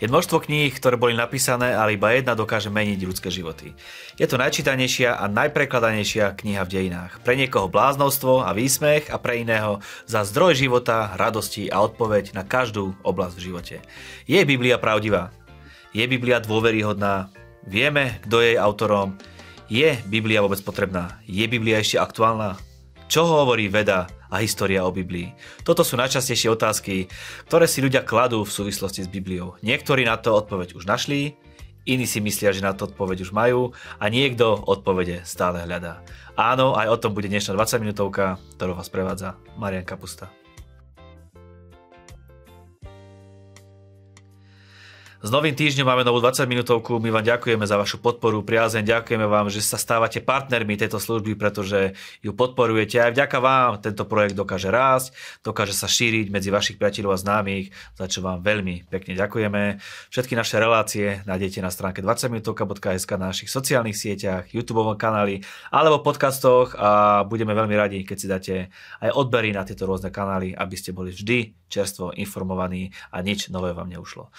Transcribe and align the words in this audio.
Je 0.00 0.08
množstvo 0.08 0.40
kníh, 0.48 0.72
ktoré 0.72 0.96
boli 0.96 1.12
napísané, 1.12 1.76
ale 1.76 2.00
iba 2.00 2.08
jedna 2.16 2.32
dokáže 2.32 2.72
meniť 2.72 3.04
ľudské 3.04 3.28
životy. 3.28 3.76
Je 4.16 4.24
to 4.24 4.40
najčítanejšia 4.40 5.12
a 5.12 5.28
najprekladanejšia 5.28 6.40
kniha 6.40 6.64
v 6.64 6.72
dejinách. 6.72 7.20
Pre 7.20 7.36
niekoho 7.36 7.68
bláznostvo 7.68 8.40
a 8.40 8.56
výsmech 8.56 9.12
a 9.12 9.20
pre 9.20 9.44
iného 9.44 9.84
za 10.08 10.24
zdroj 10.24 10.56
života, 10.56 11.12
radosti 11.20 11.68
a 11.68 11.84
odpoveď 11.84 12.32
na 12.32 12.48
každú 12.48 12.96
oblasť 13.04 13.34
v 13.36 13.44
živote. 13.44 13.76
Je 14.24 14.40
Biblia 14.48 14.80
pravdivá? 14.80 15.36
Je 15.92 16.08
Biblia 16.08 16.40
dôveryhodná? 16.40 17.28
Vieme, 17.68 18.24
kto 18.24 18.40
je 18.40 18.56
jej 18.56 18.58
autorom? 18.58 19.20
Je 19.68 20.00
Biblia 20.08 20.40
vôbec 20.40 20.64
potrebná? 20.64 21.20
Je 21.28 21.44
Biblia 21.44 21.76
ešte 21.76 22.00
aktuálna? 22.00 22.56
Čo 23.12 23.28
hovorí 23.28 23.68
veda 23.68 24.08
a 24.30 24.40
história 24.40 24.86
o 24.86 24.94
Biblii? 24.94 25.34
Toto 25.66 25.82
sú 25.82 25.98
najčastejšie 25.98 26.48
otázky, 26.54 27.10
ktoré 27.50 27.66
si 27.66 27.82
ľudia 27.84 28.06
kladú 28.06 28.46
v 28.46 28.54
súvislosti 28.54 29.04
s 29.04 29.12
Bibliou. 29.12 29.58
Niektorí 29.60 30.06
na 30.06 30.16
to 30.16 30.32
odpoveď 30.38 30.78
už 30.78 30.86
našli, 30.86 31.36
iní 31.84 32.06
si 32.06 32.22
myslia, 32.22 32.54
že 32.54 32.64
na 32.64 32.72
to 32.72 32.88
odpoveď 32.88 33.26
už 33.26 33.34
majú 33.34 33.74
a 33.98 34.06
niekto 34.06 34.54
odpovede 34.54 35.26
stále 35.26 35.66
hľadá. 35.66 36.00
Áno, 36.38 36.78
aj 36.78 36.88
o 36.88 36.96
tom 36.96 37.12
bude 37.12 37.28
dnešná 37.28 37.52
20 37.52 37.82
minútovka, 37.82 38.38
ktorú 38.56 38.78
vás 38.78 38.88
prevádza 38.88 39.36
Marian 39.58 39.84
Kapusta. 39.84 40.30
S 45.20 45.28
novým 45.28 45.52
týždňom 45.52 45.84
máme 45.84 46.00
novú 46.00 46.16
20 46.24 46.48
minútovku. 46.48 46.96
My 46.96 47.12
vám 47.12 47.20
ďakujeme 47.20 47.68
za 47.68 47.76
vašu 47.76 48.00
podporu, 48.00 48.40
priazeň. 48.40 48.88
Ďakujeme 48.88 49.28
vám, 49.28 49.52
že 49.52 49.60
sa 49.60 49.76
stávate 49.76 50.24
partnermi 50.24 50.80
tejto 50.80 50.96
služby, 50.96 51.36
pretože 51.36 51.92
ju 52.24 52.32
podporujete. 52.32 52.96
Aj 52.96 53.12
vďaka 53.12 53.36
vám 53.36 53.84
tento 53.84 54.08
projekt 54.08 54.32
dokáže 54.32 54.72
rásť, 54.72 55.12
dokáže 55.44 55.76
sa 55.76 55.92
šíriť 55.92 56.32
medzi 56.32 56.48
vašich 56.48 56.80
priateľov 56.80 57.12
a 57.12 57.20
známych, 57.20 57.68
za 58.00 58.08
čo 58.08 58.24
vám 58.24 58.40
veľmi 58.40 58.88
pekne 58.88 59.12
ďakujeme. 59.12 59.84
Všetky 60.08 60.32
naše 60.40 60.56
relácie 60.56 61.20
nájdete 61.28 61.60
na 61.60 61.68
stránke 61.68 62.00
20minutovka.sk 62.00 63.12
na 63.20 63.28
našich 63.28 63.52
sociálnych 63.52 64.00
sieťach, 64.00 64.48
YouTube 64.56 64.80
kanáli 64.96 65.44
alebo 65.68 66.00
podcastoch 66.00 66.72
a 66.80 67.28
budeme 67.28 67.52
veľmi 67.52 67.76
radi, 67.76 68.08
keď 68.08 68.16
si 68.16 68.24
dáte 68.24 68.54
aj 69.04 69.12
odbery 69.12 69.52
na 69.52 69.68
tieto 69.68 69.84
rôzne 69.84 70.08
kanály, 70.08 70.56
aby 70.56 70.80
ste 70.80 70.96
boli 70.96 71.12
vždy 71.12 71.60
čerstvo 71.70 72.10
informovaní 72.16 72.90
a 73.14 73.22
nič 73.22 73.52
nové 73.52 73.76
vám 73.76 73.86
neušlo. 73.86 74.32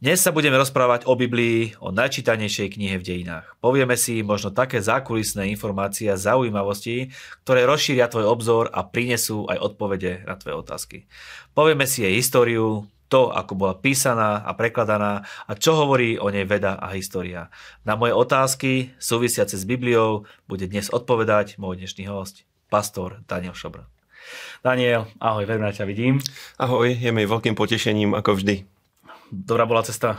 Dnes 0.00 0.19
dnes 0.20 0.28
sa 0.28 0.36
budeme 0.36 0.60
rozprávať 0.60 1.08
o 1.08 1.16
Biblii, 1.16 1.80
o 1.80 1.96
najčítanejšej 1.96 2.76
knihe 2.76 3.00
v 3.00 3.06
dejinách. 3.08 3.56
Povieme 3.56 3.96
si 3.96 4.20
možno 4.20 4.52
také 4.52 4.84
zákulisné 4.84 5.48
informácie 5.48 6.12
a 6.12 6.20
zaujímavosti, 6.20 7.08
ktoré 7.40 7.64
rozšíria 7.64 8.04
tvoj 8.04 8.28
obzor 8.28 8.68
a 8.68 8.84
prinesú 8.84 9.48
aj 9.48 9.56
odpovede 9.56 10.28
na 10.28 10.36
tvoje 10.36 10.60
otázky. 10.60 10.96
Povieme 11.56 11.88
si 11.88 12.04
jej 12.04 12.20
históriu, 12.20 12.84
to, 13.08 13.32
ako 13.32 13.56
bola 13.56 13.72
písaná 13.80 14.44
a 14.44 14.52
prekladaná 14.52 15.24
a 15.24 15.56
čo 15.56 15.72
hovorí 15.72 16.20
o 16.20 16.28
nej 16.28 16.44
veda 16.44 16.76
a 16.76 16.92
história. 16.92 17.48
Na 17.88 17.96
moje 17.96 18.12
otázky 18.12 18.92
súvisiace 19.00 19.56
s 19.56 19.64
Bibliou 19.64 20.28
bude 20.44 20.68
dnes 20.68 20.92
odpovedať 20.92 21.56
môj 21.56 21.80
dnešný 21.80 22.12
host, 22.12 22.44
pastor 22.68 23.24
Daniel 23.24 23.56
Šobr. 23.56 23.88
Daniel, 24.60 25.08
ahoj, 25.16 25.48
veľmi 25.48 25.72
ťa 25.72 25.88
vidím. 25.88 26.20
Ahoj, 26.60 26.92
je 26.92 27.08
mi 27.08 27.24
veľkým 27.24 27.56
potešením, 27.56 28.12
ako 28.12 28.36
vždy. 28.36 28.79
Dobrá 29.30 29.62
bola 29.62 29.86
cesta? 29.86 30.18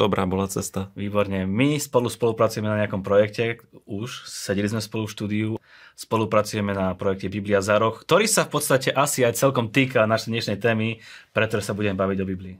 Dobrá 0.00 0.24
bola 0.24 0.48
cesta. 0.48 0.88
Výborne. 0.96 1.44
My 1.44 1.76
spolu 1.76 2.08
spolupracujeme 2.08 2.64
na 2.64 2.80
nejakom 2.80 3.04
projekte, 3.04 3.60
už 3.84 4.24
sedeli 4.24 4.72
sme 4.72 4.80
spolu 4.80 5.04
v 5.04 5.12
štúdiu, 5.12 5.50
spolupracujeme 5.92 6.72
na 6.72 6.96
projekte 6.96 7.28
Biblia 7.28 7.60
za 7.60 7.76
rok, 7.76 8.08
ktorý 8.08 8.24
sa 8.24 8.48
v 8.48 8.56
podstate 8.56 8.88
asi 8.88 9.20
aj 9.20 9.36
celkom 9.36 9.68
týka 9.68 10.08
našej 10.08 10.32
dnešnej 10.32 10.58
témy, 10.58 11.04
pretože 11.36 11.68
sa 11.68 11.76
budeme 11.76 12.00
baviť 12.00 12.18
o 12.24 12.28
Biblii. 12.30 12.56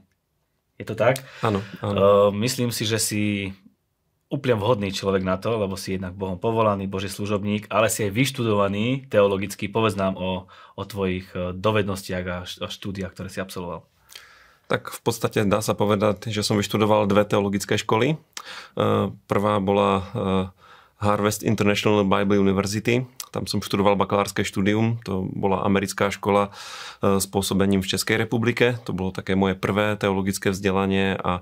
Je 0.77 0.85
to 0.85 0.93
tak? 0.93 1.25
Áno. 1.41 1.59
áno. 1.81 1.95
Uh, 1.97 2.29
myslím 2.37 2.69
si, 2.69 2.85
že 2.85 3.01
si 3.01 3.51
úplne 4.29 4.61
vhodný 4.61 4.93
človek 4.93 5.25
na 5.25 5.41
to, 5.41 5.57
lebo 5.57 5.73
si 5.73 5.97
jednak 5.97 6.13
Bohom 6.13 6.37
povolaný, 6.37 6.85
Boží 6.85 7.09
služobník, 7.09 7.65
ale 7.73 7.89
si 7.89 8.05
aj 8.05 8.13
vyštudovaný 8.13 9.09
teologicky. 9.09 9.65
Povedz 9.65 9.97
nám 9.97 10.21
o, 10.21 10.45
o 10.77 10.83
tvojich 10.85 11.33
e, 11.33 11.57
dovednostiach 11.57 12.25
a 12.29 12.45
štúdiách, 12.45 13.09
ktoré 13.09 13.33
si 13.33 13.41
absolvoval. 13.41 13.89
Tak 14.69 14.93
v 14.93 14.99
podstate 15.01 15.49
dá 15.49 15.65
sa 15.65 15.73
povedať, 15.73 16.29
že 16.29 16.45
som 16.45 16.53
vyštudoval 16.53 17.09
dve 17.09 17.25
teologické 17.25 17.73
školy. 17.81 18.13
E, 18.13 18.17
prvá 19.25 19.57
bola 19.57 19.89
e, 19.97 20.03
Harvest 21.01 21.41
International 21.41 22.05
Bible 22.05 22.37
University. 22.37 23.01
Tam 23.33 23.49
som 23.49 23.65
študoval 23.65 23.97
bakalárske 23.97 24.45
štúdium. 24.45 25.01
To 25.09 25.25
bola 25.25 25.65
americká 25.65 26.13
škola 26.13 26.53
e, 27.01 27.17
s 27.17 27.25
pôsobením 27.25 27.81
v 27.81 27.97
Českej 27.97 28.21
republike. 28.21 28.77
To 28.85 28.93
bolo 28.93 29.09
také 29.09 29.33
moje 29.33 29.57
prvé 29.57 29.97
teologické 29.97 30.53
vzdelanie 30.53 31.17
a 31.17 31.41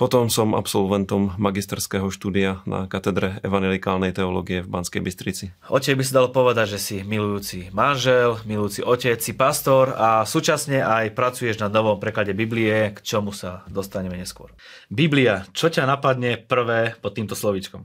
potom 0.00 0.32
som 0.32 0.56
absolventom 0.56 1.36
magisterského 1.36 2.08
štúdia 2.08 2.64
na 2.64 2.88
katedre 2.88 3.36
evangelikálnej 3.44 4.16
teológie 4.16 4.64
v 4.64 4.72
Banskej 4.72 5.04
Bystrici. 5.04 5.52
O 5.68 5.76
tebe 5.76 6.00
by 6.00 6.04
sa 6.08 6.16
dalo 6.24 6.32
povedať, 6.32 6.72
že 6.72 6.80
si 6.80 6.96
milujúci 7.04 7.68
manžel, 7.76 8.40
milujúci 8.48 8.80
otec, 8.80 9.20
si 9.20 9.36
pastor 9.36 9.92
a 9.92 10.24
súčasne 10.24 10.80
aj 10.80 11.12
pracuješ 11.12 11.60
na 11.60 11.68
novom 11.68 12.00
preklade 12.00 12.32
Biblie, 12.32 12.96
k 12.96 13.04
čomu 13.04 13.36
sa 13.36 13.60
dostaneme 13.68 14.16
neskôr. 14.16 14.56
Biblia, 14.88 15.44
čo 15.52 15.68
ťa 15.68 15.84
napadne 15.84 16.40
prvé 16.40 16.96
pod 17.04 17.12
týmto 17.12 17.36
slovíčkom? 17.36 17.84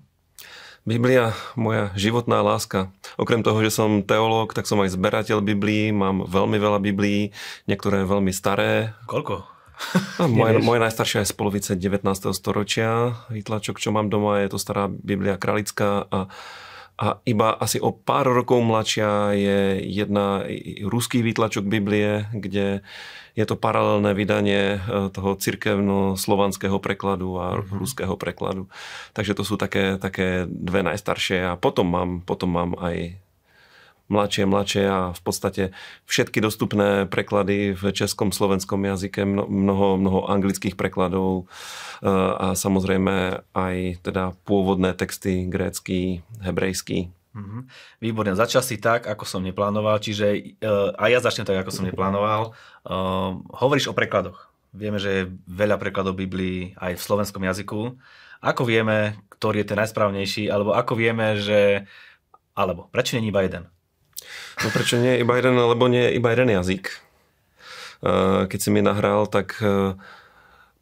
Biblia, 0.87 1.35
moja 1.59 1.91
životná 1.99 2.39
láska. 2.39 2.95
Okrem 3.19 3.43
toho, 3.43 3.59
že 3.59 3.75
som 3.75 4.05
teológ, 4.07 4.55
tak 4.55 4.69
som 4.69 4.79
aj 4.79 4.95
zberateľ 4.95 5.43
Biblií, 5.43 5.91
mám 5.91 6.23
veľmi 6.23 6.61
veľa 6.61 6.79
Biblií, 6.79 7.35
niektoré 7.67 8.07
veľmi 8.07 8.31
staré. 8.31 8.95
Koľko? 9.03 9.54
Moje, 10.31 10.59
moje 10.63 10.79
najstaršia 10.79 11.23
je 11.23 11.31
z 11.31 11.35
polovice 11.35 11.71
19. 11.75 12.05
storočia. 12.31 13.19
Výtlačok, 13.27 13.77
čo 13.77 13.91
mám 13.91 14.07
doma, 14.07 14.41
je 14.41 14.55
to 14.55 14.59
stará 14.59 14.87
Biblia 14.87 15.35
kralická 15.35 16.07
a 16.07 16.31
a 16.95 17.19
iba 17.27 17.51
asi 17.51 17.75
o 17.83 17.91
pár 17.91 18.31
rokov 18.31 18.63
mladšia 18.63 19.35
je 19.35 19.83
jedna 19.83 20.47
ruský 20.87 21.19
výtlačok 21.27 21.67
Biblie, 21.67 22.23
kde 22.31 22.87
je 23.35 23.43
to 23.43 23.59
paralelné 23.59 24.15
vydanie 24.15 24.79
e, 24.79 25.11
toho 25.11 25.35
cirkevno-slovanského 25.35 26.79
prekladu 26.79 27.35
a 27.35 27.59
mm-hmm. 27.59 27.75
ruského 27.75 28.15
prekladu. 28.15 28.71
Takže 29.11 29.35
to 29.35 29.43
sú 29.43 29.59
také, 29.59 29.99
také 29.99 30.47
dve 30.47 30.87
najstaršie 30.87 31.51
a 31.51 31.59
potom 31.59 31.91
mám, 31.91 32.23
potom 32.23 32.55
mám 32.55 32.71
aj 32.79 33.19
mladšie, 34.07 34.43
mladšie 34.45 34.83
a 34.85 34.99
v 35.11 35.21
podstate 35.21 35.63
všetky 36.05 36.38
dostupné 36.39 37.09
preklady 37.09 37.73
v 37.73 37.83
českom, 37.89 38.29
slovenskom 38.29 38.81
jazyke, 38.85 39.25
mnoho, 39.25 39.97
mnoho 39.97 40.29
anglických 40.29 40.77
prekladov 40.77 41.45
e, 42.01 42.09
a 42.11 42.53
samozrejme 42.53 43.45
aj 43.57 43.75
teda 44.05 44.38
pôvodné 44.45 44.93
texty 44.93 45.49
grécky, 45.49 46.21
hebrejský. 46.45 47.09
Mm-hmm. 47.35 47.61
Výborne, 47.99 48.31
začal 48.31 48.63
si 48.63 48.79
tak, 48.79 49.11
ako 49.11 49.27
som 49.27 49.43
neplánoval, 49.43 49.99
čiže 49.99 50.55
uh, 50.63 50.95
aj 50.95 51.09
ja 51.11 51.19
začnem 51.19 51.43
tak, 51.43 51.67
ako 51.67 51.72
som 51.75 51.83
neplánoval. 51.83 52.55
Uh, 52.87 53.43
hovoríš 53.51 53.91
o 53.91 53.97
prekladoch. 53.97 54.47
Vieme, 54.72 55.03
že 55.03 55.09
je 55.11 55.31
veľa 55.43 55.75
prekladov 55.75 56.16
Biblii 56.16 56.79
aj 56.79 56.95
v 56.95 57.03
slovenskom 57.03 57.43
jazyku. 57.43 57.99
Ako 58.39 58.63
vieme, 58.63 59.19
ktorý 59.35 59.67
je 59.67 59.67
ten 59.67 59.79
najsprávnejší, 59.83 60.47
alebo 60.47 60.72
ako 60.79 60.95
vieme, 60.95 61.35
že... 61.35 61.83
Alebo 62.55 62.87
prečo 62.87 63.19
nie 63.19 63.35
iba 63.35 63.43
jeden? 63.43 63.67
No 64.63 64.67
prečo 64.71 64.97
nie 64.99 65.19
iba 65.19 65.35
jeden, 65.35 65.55
lebo 65.57 65.85
nie 65.87 66.13
iba 66.15 66.31
jeden 66.31 66.49
jazyk. 66.53 67.05
Keď 68.45 68.59
si 68.59 68.69
mi 68.69 68.85
nahral, 68.85 69.25
tak 69.25 69.57
e, 69.63 69.97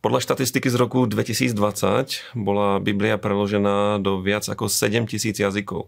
podľa 0.03 0.19
štatistiky 0.19 0.67
z 0.67 0.75
roku 0.75 1.07
2020 1.07 2.35
bola 2.35 2.83
Biblia 2.83 3.15
preložená 3.15 4.03
do 4.03 4.19
viac 4.19 4.43
ako 4.49 4.67
7 4.67 5.07
tisíc 5.07 5.39
jazykov, 5.39 5.87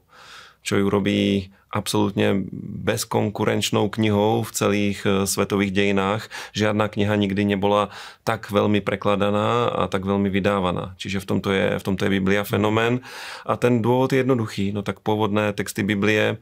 čo 0.64 0.80
ju 0.80 0.88
robí 0.88 1.52
absolútne 1.76 2.48
bezkonkurenčnou 2.88 3.92
knihou 3.92 4.48
v 4.48 4.52
celých 4.56 5.00
e, 5.04 5.28
svetových 5.28 5.76
dejinách. 5.76 6.32
Žiadna 6.56 6.88
kniha 6.88 7.12
nikdy 7.20 7.44
nebola 7.44 7.92
tak 8.24 8.48
veľmi 8.48 8.80
prekladaná 8.80 9.68
a 9.68 9.92
tak 9.92 10.08
veľmi 10.08 10.32
vydávaná. 10.32 10.96
Čiže 10.96 11.20
v 11.20 11.28
tomto 11.28 11.50
je, 11.52 11.76
v 11.76 11.84
tomto 11.84 12.08
je 12.08 12.16
Biblia 12.16 12.48
fenomén. 12.48 13.04
A 13.44 13.60
ten 13.60 13.84
dôvod 13.84 14.16
je 14.16 14.24
jednoduchý. 14.24 14.72
No 14.72 14.88
tak 14.88 15.04
pôvodné 15.04 15.52
texty 15.52 15.84
Biblie 15.84 16.24
e, 16.32 16.36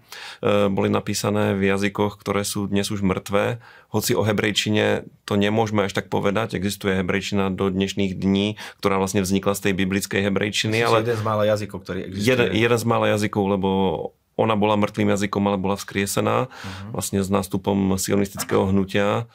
boli 0.70 0.94
napísané 0.94 1.58
v 1.58 1.66
jazykoch, 1.66 2.22
ktoré 2.22 2.46
sú 2.46 2.70
dnes 2.70 2.94
už 2.94 3.02
mŕtvé. 3.02 3.58
Hoci 3.90 4.14
o 4.14 4.22
hebrejčine 4.22 5.10
to 5.26 5.34
nemôžeme 5.34 5.82
až 5.82 5.98
tak 5.98 6.14
povedať. 6.14 6.54
Existuje 6.54 6.94
hebrejčina 7.02 7.50
do 7.50 7.74
dnešných 7.74 8.14
dní, 8.14 8.62
ktorá 8.78 9.02
vlastne 9.02 9.26
vznikla 9.26 9.58
z 9.58 9.70
tej 9.70 9.74
biblickej 9.82 10.22
hebrejčiny. 10.30 10.78
ale 10.86 11.02
jeden 11.02 11.18
z 11.18 11.26
mála 11.26 11.44
jazykov, 11.50 11.82
ktorý 11.82 12.00
existuje. 12.06 12.30
Jeden, 12.30 12.48
jeden 12.54 12.78
z 12.78 12.86
mála 12.86 13.06
jazykov, 13.18 13.44
lebo 13.50 13.70
ona 14.34 14.58
bola 14.58 14.80
mŕtvým 14.80 15.14
jazykom, 15.14 15.44
ale 15.46 15.58
bola 15.62 15.78
vzkriesená 15.78 16.50
uh-huh. 16.50 16.90
vlastne 16.94 17.22
s 17.22 17.30
nástupom 17.30 17.98
sionistického 17.98 18.70
hnutia. 18.70 19.30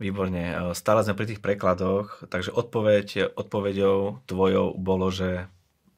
Výborne. 0.00 0.74
Stále 0.74 1.06
sme 1.06 1.14
pri 1.14 1.30
tých 1.30 1.44
prekladoch, 1.44 2.26
takže 2.26 2.50
odpoveď, 2.50 3.38
odpoveďou 3.38 4.26
tvojou 4.26 4.74
bolo, 4.74 5.12
že 5.14 5.46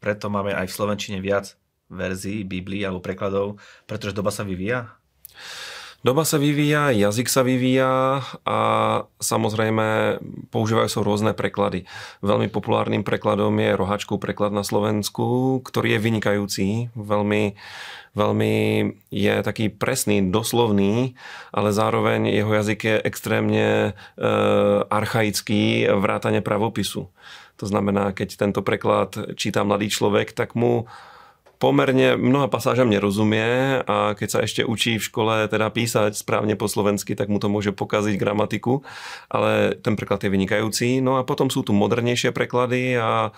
preto 0.02 0.28
máme 0.28 0.52
aj 0.52 0.68
v 0.68 0.76
Slovenčine 0.76 1.18
viac 1.24 1.56
verzií 1.88 2.44
Biblii 2.44 2.84
alebo 2.84 3.00
prekladov, 3.00 3.62
pretože 3.88 4.12
doba 4.12 4.28
sa 4.28 4.44
vyvíja? 4.44 4.92
Doba 6.04 6.28
sa 6.28 6.36
vyvíja, 6.36 6.92
jazyk 6.92 7.32
sa 7.32 7.40
vyvíja 7.40 8.20
a 8.44 8.58
samozrejme 9.24 10.20
používajú 10.52 10.88
sa 10.92 11.00
rôzne 11.00 11.32
preklady. 11.32 11.88
Veľmi 12.20 12.52
populárnym 12.52 13.00
prekladom 13.00 13.56
je 13.56 13.72
rohačkov 13.72 14.20
preklad 14.20 14.52
na 14.52 14.68
Slovensku, 14.68 15.58
ktorý 15.64 15.96
je 15.96 16.04
vynikajúci, 16.04 16.66
veľmi, 16.92 17.56
veľmi 18.12 18.54
je 19.08 19.34
taký 19.40 19.72
presný, 19.72 20.28
doslovný, 20.28 21.16
ale 21.56 21.72
zároveň 21.72 22.28
jeho 22.28 22.52
jazyk 22.52 22.80
je 22.84 22.96
extrémne 23.00 23.68
e, 23.88 23.92
archaický, 24.92 25.88
vrátane 25.88 26.44
pravopisu. 26.44 27.08
To 27.56 27.64
znamená, 27.64 28.12
keď 28.12 28.36
tento 28.36 28.60
preklad 28.60 29.40
číta 29.40 29.64
mladý 29.64 29.88
človek, 29.88 30.36
tak 30.36 30.52
mu 30.52 30.84
pomerne 31.64 32.20
mnoha 32.20 32.52
pasážam 32.52 32.92
nerozumie 32.92 33.80
a 33.88 34.12
keď 34.12 34.28
sa 34.28 34.38
ešte 34.44 34.68
učí 34.68 35.00
v 35.00 35.06
škole 35.08 35.48
teda 35.48 35.72
písať 35.72 36.12
správne 36.12 36.60
po 36.60 36.68
slovensky, 36.68 37.16
tak 37.16 37.32
mu 37.32 37.40
to 37.40 37.48
môže 37.48 37.72
pokaziť 37.72 38.20
gramatiku, 38.20 38.84
ale 39.32 39.72
ten 39.80 39.96
preklad 39.96 40.20
je 40.20 40.28
vynikajúci. 40.28 41.00
No 41.00 41.16
a 41.16 41.24
potom 41.24 41.48
sú 41.48 41.64
tu 41.64 41.72
modernejšie 41.72 42.36
preklady 42.36 43.00
a 43.00 43.32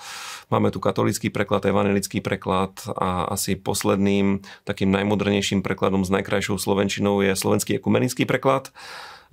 máme 0.51 0.75
tu 0.75 0.83
katolický 0.83 1.31
preklad, 1.31 1.71
evangelický 1.71 2.19
preklad 2.19 2.75
a 2.99 3.31
asi 3.31 3.55
posledným 3.55 4.43
takým 4.67 4.91
najmodernejším 4.91 5.63
prekladom 5.63 6.03
s 6.03 6.11
najkrajšou 6.11 6.59
slovenčinou 6.59 7.23
je 7.23 7.31
slovenský 7.31 7.79
ekumenický 7.79 8.27
preklad 8.27 8.75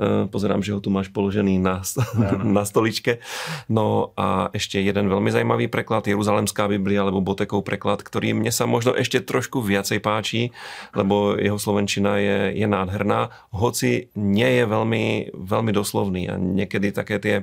pozerám, 0.02 0.66
že 0.66 0.74
ho 0.74 0.80
tu 0.82 0.90
máš 0.90 1.10
položený 1.14 1.62
na, 1.62 1.82
na 2.58 2.64
stoličke. 2.66 3.22
No 3.70 4.16
a 4.18 4.50
ešte 4.52 4.82
jeden 4.82 5.08
veľmi 5.08 5.30
zajímavý 5.30 5.70
preklad, 5.70 6.08
Jeruzalemská 6.08 6.68
Biblia 6.68 7.06
alebo 7.06 7.24
Botekov 7.24 7.66
preklad, 7.66 8.02
ktorý 8.02 8.36
mne 8.38 8.50
sa 8.50 8.66
možno 8.66 8.94
ešte 8.94 9.22
trošku 9.22 9.62
viacej 9.62 10.00
páči, 10.02 10.52
lebo 10.98 11.38
jeho 11.38 11.58
slovenčina 11.58 12.18
je, 12.20 12.38
je 12.58 12.68
nádherná, 12.68 13.34
hoci 13.54 14.14
nie 14.18 14.62
je 14.62 14.64
veľmi, 14.66 15.06
veľmi 15.34 15.72
doslovný 15.72 16.30
a 16.30 16.36
niekedy 16.38 16.94
také 16.94 17.18
tie 17.20 17.36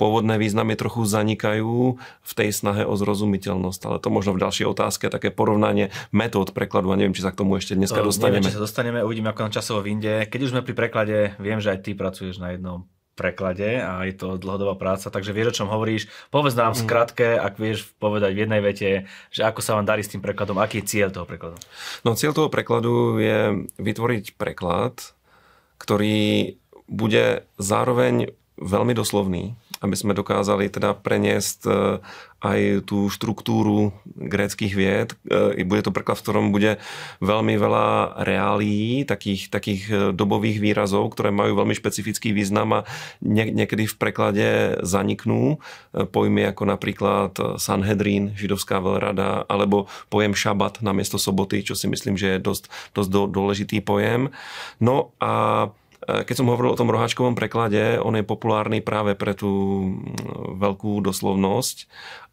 pôvodné 0.00 0.38
významy 0.38 0.74
trochu 0.78 1.04
zanikajú 1.04 1.98
v 1.98 2.32
tej 2.32 2.50
snahe 2.54 2.82
o 2.86 2.94
zrozumiteľnosť, 2.94 3.80
ale 3.86 3.96
to 4.02 4.08
možno 4.08 4.34
v 4.34 4.42
ďalšej 4.46 4.66
otázke, 4.68 5.04
také 5.10 5.30
porovnanie 5.34 5.90
metód 6.10 6.52
prekladu 6.52 6.90
a 6.92 6.96
neviem, 6.98 7.14
či 7.14 7.24
sa 7.24 7.32
k 7.34 7.40
tomu 7.44 7.56
ešte 7.56 7.74
dneska 7.74 8.00
dostaneme. 8.00 8.42
Neviem, 8.42 8.50
či 8.50 8.56
sa 8.56 8.64
dostaneme, 8.64 8.98
uvidíme 9.04 9.30
ako 9.30 9.42
na 9.46 9.52
časovo 9.52 9.80
vinde. 9.84 10.26
Keď 10.26 10.40
už 10.44 10.50
sme 10.54 10.62
pri 10.64 10.74
preklade, 10.74 11.16
viem, 11.38 11.58
že 11.62 11.72
aj 11.72 11.78
ty 11.84 11.87
pracuješ 11.94 12.40
na 12.42 12.52
jednom 12.56 12.88
preklade 13.18 13.82
a 13.82 14.06
je 14.06 14.14
to 14.14 14.38
dlhodobá 14.38 14.78
práca, 14.78 15.10
takže 15.10 15.34
vieš, 15.34 15.50
o 15.50 15.56
čom 15.62 15.68
hovoríš. 15.74 16.06
Povedz 16.30 16.54
nám 16.54 16.78
v 16.78 16.78
mhm. 16.78 16.84
skratke, 16.86 17.28
ak 17.34 17.58
vieš 17.58 17.90
povedať 17.98 18.30
v 18.30 18.42
jednej 18.46 18.62
vete, 18.62 18.90
že 19.34 19.42
ako 19.42 19.58
sa 19.58 19.74
vám 19.74 19.90
darí 19.90 20.06
s 20.06 20.14
tým 20.14 20.22
prekladom, 20.22 20.62
aký 20.62 20.86
je 20.86 20.88
cieľ 20.94 21.10
toho 21.10 21.26
prekladu? 21.26 21.58
No 22.06 22.14
cieľ 22.14 22.30
toho 22.30 22.46
prekladu 22.46 23.18
je 23.18 23.66
vytvoriť 23.82 24.38
preklad, 24.38 24.94
ktorý 25.82 26.54
bude 26.86 27.42
zároveň 27.58 28.32
veľmi 28.58 28.94
doslovný, 28.94 29.58
aby 29.78 29.94
sme 29.94 30.16
dokázali 30.16 30.70
teda 30.70 30.94
preniesť 30.94 31.60
e, 31.66 31.70
aj 32.38 32.86
tú 32.86 33.10
štruktúru 33.10 33.90
gréckých 34.06 34.72
vied. 34.74 35.08
E, 35.26 35.62
bude 35.62 35.82
to 35.82 35.94
preklad, 35.94 36.18
v 36.18 36.24
ktorom 36.26 36.46
bude 36.54 36.78
veľmi 37.18 37.54
veľa 37.58 38.18
reálí, 38.22 39.02
takých, 39.06 39.50
takých 39.50 39.82
e, 39.90 39.94
dobových 40.14 40.58
výrazov, 40.58 41.10
ktoré 41.14 41.30
majú 41.30 41.58
veľmi 41.58 41.74
špecifický 41.74 42.34
význam 42.34 42.82
a 42.82 42.86
niekedy 43.24 43.86
v 43.86 43.98
preklade 43.98 44.48
zaniknú. 44.82 45.58
Pojmy 45.94 46.50
ako 46.50 46.62
napríklad 46.66 47.32
Sanhedrin, 47.58 48.34
židovská 48.34 48.78
veľrada, 48.82 49.46
alebo 49.46 49.90
pojem 50.10 50.34
šabat 50.34 50.82
na 50.82 50.94
miesto 50.94 51.18
soboty, 51.18 51.62
čo 51.62 51.74
si 51.78 51.90
myslím, 51.90 52.14
že 52.14 52.38
je 52.38 52.44
dosť, 52.44 52.64
dosť 52.94 53.10
dôležitý 53.30 53.78
pojem. 53.82 54.30
No 54.78 55.14
a 55.18 55.66
keď 56.08 56.34
som 56.40 56.48
hovoril 56.48 56.72
o 56.72 56.80
tom 56.80 56.88
roháčkovom 56.88 57.36
preklade, 57.36 58.00
on 58.00 58.16
je 58.16 58.24
populárny 58.24 58.80
práve 58.80 59.12
pre 59.12 59.36
tú 59.36 59.52
mm, 59.84 60.56
veľkú 60.56 61.04
doslovnosť, 61.04 61.84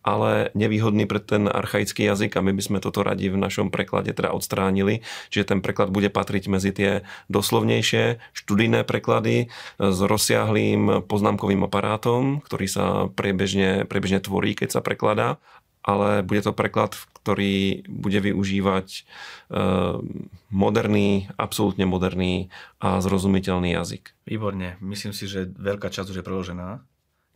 ale 0.06 0.54
nevýhodný 0.56 1.04
pre 1.10 1.20
ten 1.20 1.52
archaický 1.52 2.08
jazyk 2.08 2.40
a 2.40 2.46
my 2.46 2.56
by 2.56 2.64
sme 2.64 2.80
toto 2.80 3.04
radi 3.04 3.28
v 3.28 3.42
našom 3.42 3.74
preklade 3.74 4.16
teda 4.16 4.32
odstránili, 4.32 5.04
že 5.28 5.44
ten 5.44 5.60
preklad 5.60 5.92
bude 5.92 6.08
patriť 6.08 6.48
medzi 6.48 6.72
tie 6.72 6.92
doslovnejšie 7.28 8.22
študijné 8.32 8.88
preklady 8.88 9.52
s 9.82 9.98
rozsiahlým 10.00 11.04
poznámkovým 11.10 11.68
aparátom, 11.68 12.40
ktorý 12.48 12.66
sa 12.72 12.86
priebežne, 13.12 13.84
priebežne 13.90 14.24
tvorí, 14.24 14.56
keď 14.56 14.80
sa 14.80 14.82
prekladá 14.86 15.42
ale 15.86 16.26
bude 16.26 16.42
to 16.42 16.50
preklad, 16.50 16.98
ktorý 17.22 17.86
bude 17.86 18.18
využívať 18.22 18.88
e, 18.90 19.02
moderný, 20.50 21.30
absolútne 21.38 21.86
moderný 21.86 22.50
a 22.82 22.98
zrozumiteľný 23.02 23.78
jazyk. 23.78 24.18
Výborne. 24.26 24.82
Myslím 24.82 25.14
si, 25.14 25.30
že 25.30 25.46
veľká 25.46 25.94
časť 25.94 26.10
už 26.10 26.20
je 26.22 26.26
preložená. 26.26 26.82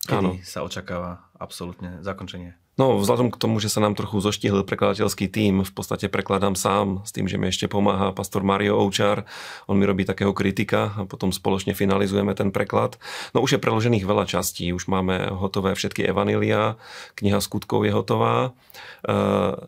Kedy 0.09 0.17
ano. 0.17 0.31
sa 0.41 0.65
očakáva 0.65 1.29
absolútne 1.37 2.01
zakončenie? 2.01 2.57
No, 2.79 2.95
vzhľadom 2.95 3.27
k 3.27 3.35
tomu, 3.35 3.59
že 3.59 3.67
sa 3.67 3.83
nám 3.83 3.99
trochu 3.99 4.23
zoštihlil 4.23 4.63
prekladateľský 4.63 5.27
tím, 5.27 5.67
v 5.67 5.73
podstate 5.75 6.07
prekladám 6.07 6.55
sám 6.55 7.03
s 7.03 7.11
tým, 7.11 7.27
že 7.27 7.35
mi 7.35 7.51
ešte 7.51 7.67
pomáha 7.67 8.15
pastor 8.15 8.39
Mario 8.39 8.79
Oučar. 8.79 9.27
On 9.67 9.75
mi 9.75 9.83
robí 9.83 10.07
takého 10.07 10.31
kritika 10.31 10.95
a 10.95 11.03
potom 11.03 11.35
spoločne 11.35 11.75
finalizujeme 11.75 12.31
ten 12.39 12.55
preklad. 12.55 12.95
No 13.35 13.43
už 13.43 13.59
je 13.59 13.59
preložených 13.59 14.07
veľa 14.07 14.31
častí, 14.31 14.71
už 14.71 14.87
máme 14.87 15.27
hotové 15.27 15.75
všetky 15.75 16.07
evanilia, 16.07 16.79
kniha 17.19 17.43
skutkov 17.43 17.83
je 17.83 17.91
hotová. 17.91 18.55
Uh, 19.03 19.67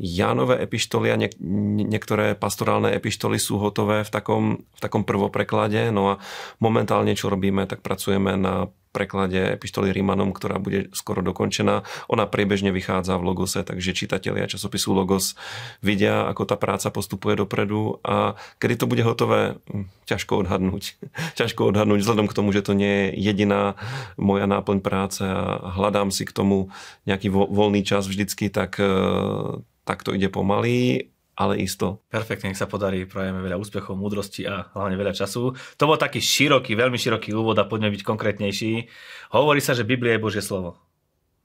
Jánové 0.00 0.64
epištoly 0.64 1.12
a 1.12 1.16
niek- 1.20 1.36
niektoré 1.76 2.32
pastorálne 2.32 2.88
epištoly 2.96 3.36
sú 3.36 3.60
hotové 3.60 4.00
v 4.00 4.10
takom, 4.10 4.44
v 4.64 4.80
takom 4.80 5.04
prvopreklade. 5.04 5.92
No 5.92 6.16
a 6.16 6.24
momentálne, 6.56 7.12
čo 7.12 7.28
robíme, 7.28 7.68
tak 7.68 7.84
pracujeme 7.84 8.32
na 8.40 8.72
preklade 8.90 9.38
epištoly 9.54 9.94
Rímanom, 9.94 10.34
ktorá 10.34 10.58
bude 10.58 10.90
skoro 10.90 11.22
dokončená. 11.22 11.86
Ona 12.10 12.26
priebežne 12.26 12.74
vychádza 12.74 13.14
v 13.22 13.26
Logose, 13.30 13.62
takže 13.62 13.94
čitatelia 13.94 14.50
časopisu 14.50 14.90
Logos 14.90 15.38
vidia, 15.78 16.26
ako 16.26 16.42
tá 16.42 16.56
práca 16.58 16.90
postupuje 16.90 17.38
dopredu 17.38 18.02
a 18.02 18.34
kedy 18.58 18.74
to 18.82 18.90
bude 18.90 19.06
hotové, 19.06 19.62
hm, 19.70 19.86
ťažko 20.10 20.42
odhadnúť. 20.42 20.98
ťažko 21.38 21.70
odhadnúť 21.70 22.02
vzhľadom 22.02 22.26
k 22.26 22.36
tomu, 22.36 22.50
že 22.50 22.66
to 22.66 22.74
nie 22.74 23.14
je 23.14 23.30
jediná 23.30 23.78
moja 24.18 24.50
náplň 24.50 24.78
práce 24.82 25.22
a 25.22 25.70
hľadám 25.78 26.10
si 26.10 26.26
k 26.26 26.34
tomu 26.34 26.74
nejaký 27.06 27.30
voľný 27.30 27.86
čas 27.86 28.10
vždycky, 28.10 28.50
tak, 28.50 28.82
eh, 28.82 29.62
tak 29.84 30.04
to 30.06 30.12
ide 30.14 30.28
pomaly 30.28 31.08
ale 31.40 31.56
isto. 31.56 32.04
Perfektne, 32.12 32.52
nech 32.52 32.60
sa 32.60 32.68
podarí, 32.68 33.08
prajeme 33.08 33.40
veľa 33.40 33.56
úspechov, 33.56 33.96
múdrosti 33.96 34.44
a 34.44 34.68
hlavne 34.76 35.00
veľa 35.00 35.16
času. 35.16 35.56
To 35.56 35.84
bol 35.88 35.96
taký 35.96 36.20
široký, 36.20 36.76
veľmi 36.76 37.00
široký 37.00 37.32
úvod 37.32 37.56
a 37.56 37.64
poďme 37.64 37.88
byť 37.96 38.04
konkrétnejší. 38.04 38.92
Hovorí 39.32 39.64
sa, 39.64 39.72
že 39.72 39.88
Biblia 39.88 40.20
je 40.20 40.24
Božie 40.28 40.44
slovo. 40.44 40.76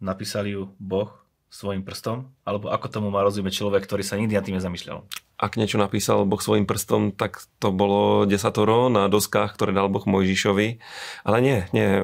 Napísali 0.03 0.51
ju 0.51 0.75
Boh 0.83 1.15
svojim 1.47 1.87
prstom? 1.87 2.27
Alebo 2.43 2.67
ako 2.67 2.91
tomu 2.91 3.07
má 3.07 3.23
rozumieť 3.23 3.63
človek, 3.63 3.87
ktorý 3.87 4.03
sa 4.03 4.19
nikdy 4.19 4.35
nad 4.35 4.43
tým 4.43 4.59
nezamýšľal? 4.59 5.07
Ak 5.39 5.55
niečo 5.55 5.79
napísal 5.79 6.27
Boh 6.27 6.43
svojim 6.43 6.67
prstom, 6.67 7.15
tak 7.15 7.47
to 7.63 7.71
bolo 7.71 8.27
desatoro 8.27 8.91
na 8.91 9.07
doskách, 9.07 9.55
ktoré 9.55 9.71
dal 9.71 9.87
Boh 9.87 10.03
Mojžišovi. 10.03 10.83
Ale 11.23 11.37
nie, 11.39 11.63
nie. 11.71 12.03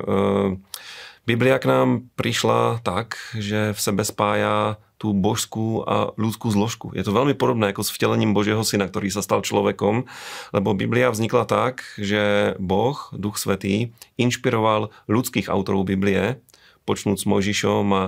Biblia 1.28 1.60
k 1.60 1.68
nám 1.68 2.08
prišla 2.16 2.80
tak, 2.88 3.20
že 3.36 3.76
v 3.76 3.80
sebe 3.84 4.08
spája 4.08 4.80
tú 5.02 5.18
božskú 5.18 5.82
a 5.82 6.14
ľudskú 6.14 6.54
zložku. 6.54 6.94
Je 6.94 7.02
to 7.02 7.10
veľmi 7.10 7.34
podobné 7.34 7.74
ako 7.74 7.82
s 7.82 7.90
vtelením 7.90 8.38
Božieho 8.38 8.62
syna, 8.62 8.86
ktorý 8.86 9.10
sa 9.10 9.26
stal 9.26 9.42
človekom, 9.42 10.06
lebo 10.54 10.78
Biblia 10.78 11.10
vznikla 11.10 11.50
tak, 11.50 11.82
že 11.98 12.54
Boh, 12.62 13.10
Duch 13.10 13.42
Svetý, 13.42 13.98
inšpiroval 14.22 14.94
ľudských 15.10 15.50
autorov 15.50 15.90
Biblie, 15.90 16.38
počnúť 16.86 17.18
s 17.18 17.26
Mojžišom 17.26 17.86
a 17.98 18.04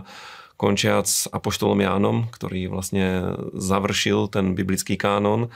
končiac 0.62 1.10
apoštolom 1.34 1.82
Jánom, 1.82 2.30
ktorý 2.30 2.70
vlastne 2.70 3.34
završil 3.58 4.30
ten 4.30 4.54
biblický 4.54 4.94
kánon, 4.94 5.50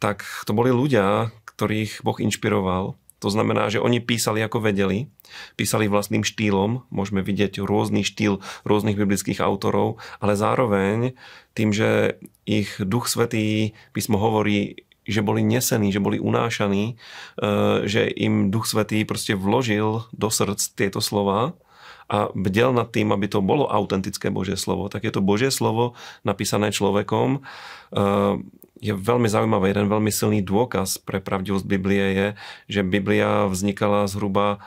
tak 0.00 0.24
to 0.48 0.56
boli 0.56 0.72
ľudia, 0.72 1.28
ktorých 1.44 2.00
Boh 2.00 2.16
inšpiroval 2.16 2.96
to 3.18 3.28
znamená, 3.28 3.66
že 3.66 3.82
oni 3.82 3.98
písali 3.98 4.38
ako 4.42 4.62
vedeli, 4.62 5.10
písali 5.58 5.90
vlastným 5.90 6.22
štýlom, 6.22 6.86
môžeme 6.94 7.20
vidieť 7.22 7.58
rôzny 7.58 8.06
štýl 8.06 8.38
rôznych 8.62 8.94
biblických 8.94 9.42
autorov, 9.42 9.98
ale 10.22 10.38
zároveň 10.38 11.18
tým, 11.58 11.74
že 11.74 12.22
ich 12.46 12.78
duch 12.78 13.10
svetý 13.10 13.74
písmo 13.90 14.22
hovorí, 14.22 14.86
že 15.08 15.24
boli 15.24 15.42
nesení, 15.42 15.90
že 15.90 16.04
boli 16.04 16.22
unášaní, 16.22 16.94
e, 16.94 16.94
že 17.88 18.06
im 18.06 18.54
duch 18.54 18.70
svetý 18.70 19.02
proste 19.02 19.34
vložil 19.34 20.06
do 20.14 20.28
srdc 20.30 20.62
tieto 20.78 21.00
slova, 21.02 21.58
a 22.08 22.32
bdel 22.32 22.72
nad 22.72 22.88
tým, 22.88 23.12
aby 23.12 23.28
to 23.28 23.44
bolo 23.44 23.68
autentické 23.68 24.32
Božie 24.32 24.56
slovo. 24.56 24.88
Tak 24.88 25.04
je 25.04 25.12
to 25.12 25.20
Božie 25.20 25.52
slovo 25.52 25.92
napísané 26.24 26.72
človekom. 26.72 27.44
Je 28.78 28.94
veľmi 28.94 29.26
zaujímavé. 29.26 29.74
Jeden 29.74 29.90
veľmi 29.90 30.10
silný 30.14 30.40
dôkaz 30.42 31.02
pre 31.02 31.18
pravdivosť 31.18 31.66
Biblie 31.66 32.06
je, 32.14 32.26
že 32.70 32.80
Biblia 32.86 33.50
vznikala 33.50 34.06
zhruba 34.06 34.62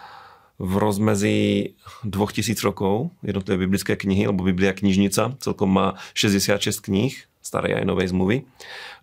v 0.62 0.78
rozmezí 0.78 1.74
2000 2.06 2.54
rokov, 2.62 3.10
jednotlivé 3.26 3.66
biblické 3.66 3.98
knihy, 3.98 4.30
lebo 4.30 4.46
Biblia 4.46 4.78
knižnica 4.78 5.42
celkom 5.42 5.74
má 5.74 5.88
66 6.14 6.86
kníh 6.86 7.18
starej 7.42 7.82
aj 7.82 7.86
novej 7.90 8.14
zmluvy. 8.14 8.46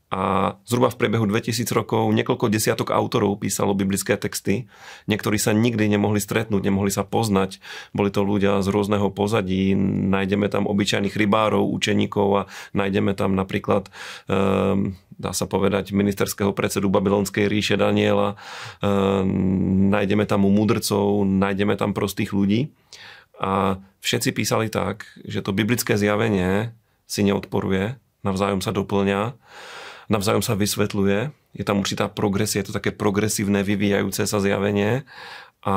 A 0.08 0.56
zhruba 0.64 0.88
v 0.88 1.04
priebehu 1.04 1.28
2000 1.28 1.68
rokov 1.76 2.08
niekoľko 2.16 2.48
desiatok 2.48 2.96
autorov 2.96 3.44
písalo 3.44 3.76
biblické 3.76 4.16
texty. 4.16 4.64
Niektorí 5.04 5.36
sa 5.36 5.52
nikdy 5.52 5.84
nemohli 5.84 6.16
stretnúť, 6.16 6.64
nemohli 6.64 6.88
sa 6.88 7.04
poznať. 7.04 7.60
Boli 7.92 8.08
to 8.08 8.24
ľudia 8.24 8.64
z 8.64 8.72
rôzneho 8.72 9.12
pozadí. 9.12 9.76
Nájdeme 10.08 10.48
tam 10.48 10.64
obyčajných 10.64 11.12
rybárov, 11.12 11.60
učeníkov 11.60 12.28
a 12.40 12.42
nájdeme 12.72 13.12
tam 13.12 13.36
napríklad, 13.36 13.92
ehm, 14.32 14.96
dá 15.20 15.36
sa 15.36 15.44
povedať, 15.44 15.92
ministerského 15.92 16.56
predsedu 16.56 16.88
Babylonskej 16.88 17.44
ríše 17.44 17.76
Daniela. 17.76 18.40
Ehm, 18.80 19.92
nájdeme 19.92 20.24
tam 20.24 20.48
mudrcov, 20.48 21.28
nájdeme 21.28 21.76
tam 21.76 21.92
prostých 21.92 22.32
ľudí. 22.32 22.72
A 23.36 23.76
všetci 24.00 24.32
písali 24.32 24.72
tak, 24.72 25.04
že 25.28 25.44
to 25.44 25.52
biblické 25.52 26.00
zjavenie 26.00 26.72
si 27.04 27.20
neodporuje, 27.28 28.00
navzájom 28.24 28.64
sa 28.64 28.72
doplňa 28.72 29.36
navzájom 30.08 30.44
sa 30.44 30.56
vysvetľuje, 30.56 31.32
je 31.56 31.64
tam 31.64 31.80
určitá 31.80 32.08
progresia, 32.08 32.60
je 32.60 32.72
to 32.72 32.76
také 32.76 32.92
progresívne, 32.92 33.64
vyvíjajúce 33.64 34.24
sa 34.24 34.38
zjavenie 34.40 35.08
a 35.66 35.74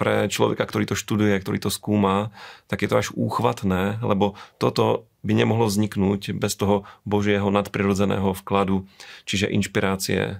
pre 0.00 0.26
človeka, 0.26 0.64
ktorý 0.64 0.88
to 0.88 0.96
študuje, 0.96 1.36
ktorý 1.36 1.58
to 1.60 1.70
skúma, 1.70 2.32
tak 2.66 2.80
je 2.80 2.88
to 2.88 2.96
až 2.96 3.08
úchvatné, 3.12 4.00
lebo 4.00 4.40
toto 4.56 5.10
by 5.20 5.36
nemohlo 5.36 5.68
vzniknúť 5.68 6.32
bez 6.32 6.56
toho 6.56 6.88
Božieho 7.04 7.44
nadprirodzeného 7.52 8.32
vkladu, 8.40 8.88
čiže 9.28 9.52
inšpirácie 9.52 10.20
e, 10.20 10.34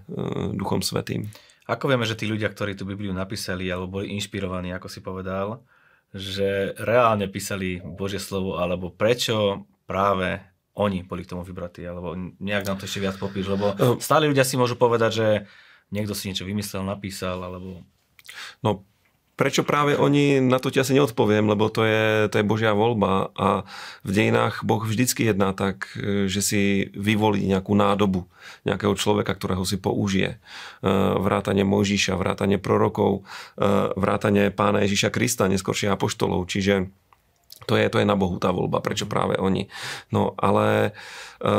Duchom 0.56 0.80
Svetým. 0.80 1.28
Ako 1.68 1.92
vieme, 1.92 2.08
že 2.08 2.16
tí 2.16 2.24
ľudia, 2.24 2.48
ktorí 2.48 2.74
tú 2.74 2.88
Bibliu 2.88 3.12
napísali 3.12 3.68
alebo 3.68 4.00
boli 4.00 4.16
inšpirovaní, 4.16 4.72
ako 4.72 4.88
si 4.88 5.04
povedal, 5.04 5.60
že 6.10 6.74
reálne 6.80 7.30
písali 7.30 7.78
Božie 7.84 8.18
slovo, 8.18 8.58
alebo 8.58 8.90
prečo 8.90 9.68
práve 9.84 10.42
oni 10.80 11.04
boli 11.04 11.22
k 11.22 11.36
tomu 11.36 11.44
vybratí, 11.44 11.84
alebo 11.84 12.16
nejak 12.16 12.64
nám 12.64 12.80
to 12.80 12.88
ešte 12.88 13.04
viac 13.04 13.20
popíš, 13.20 13.52
lebo 13.52 13.76
ehm. 13.76 14.00
stále 14.00 14.24
ľudia 14.24 14.48
si 14.48 14.56
môžu 14.56 14.80
povedať, 14.80 15.10
že 15.12 15.26
niekto 15.92 16.16
si 16.16 16.32
niečo 16.32 16.48
vymyslel, 16.48 16.86
napísal, 16.86 17.36
alebo... 17.42 17.84
No, 18.64 18.86
prečo 19.40 19.64
práve 19.64 19.96
oni, 19.96 20.36
na 20.44 20.60
to 20.60 20.68
ti 20.68 20.84
asi 20.84 20.92
neodpoviem, 20.92 21.48
lebo 21.48 21.72
to 21.72 21.88
je, 21.88 22.28
to 22.28 22.36
je 22.36 22.44
Božia 22.44 22.76
voľba 22.76 23.32
a 23.32 23.64
v 24.04 24.10
dejinách 24.12 24.68
Boh 24.68 24.84
vždycky 24.84 25.32
jedná 25.32 25.56
tak, 25.56 25.96
že 26.28 26.40
si 26.44 26.92
vyvolí 26.92 27.48
nejakú 27.48 27.72
nádobu, 27.72 28.28
nejakého 28.68 28.92
človeka, 29.00 29.32
ktorého 29.32 29.64
si 29.64 29.80
použije. 29.80 30.36
Ehm, 30.84 31.16
vrátanie 31.24 31.64
Mojžiša, 31.64 32.20
vrátanie 32.20 32.60
prorokov, 32.60 33.24
ehm, 33.56 33.96
vrátanie 33.96 34.52
pána 34.52 34.84
Ježiša 34.84 35.08
Krista, 35.08 35.48
neskôršie 35.48 35.88
apoštolov. 35.88 36.44
Čiže 36.44 36.92
to 37.68 37.76
je, 37.76 37.86
to 37.92 38.00
je 38.00 38.08
na 38.08 38.16
Bohu 38.16 38.40
tá 38.40 38.50
voľba, 38.54 38.80
prečo 38.80 39.04
práve 39.04 39.36
oni. 39.36 39.68
No 40.08 40.32
ale 40.40 40.90
e, 41.38 41.50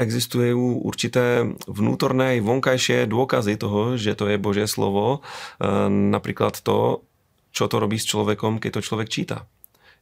existujú 0.00 0.80
určité 0.84 1.44
vnútorné 1.68 2.38
aj 2.38 2.46
vonkajšie 2.46 2.98
dôkazy 3.08 3.60
toho, 3.60 3.96
že 4.00 4.16
to 4.16 4.32
je 4.32 4.40
Božie 4.40 4.64
slovo. 4.64 5.20
E, 5.60 5.68
napríklad 5.88 6.60
to, 6.64 7.04
čo 7.52 7.68
to 7.68 7.76
robí 7.76 8.00
s 8.00 8.08
človekom, 8.08 8.58
keď 8.58 8.80
to 8.80 8.86
človek 8.86 9.12
číta. 9.12 9.44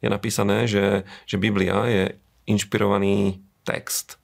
Je 0.00 0.08
napísané, 0.08 0.64
že, 0.70 1.04
že 1.26 1.36
Biblia 1.36 1.84
je 1.90 2.04
inšpirovaný 2.48 3.42
text 3.66 4.20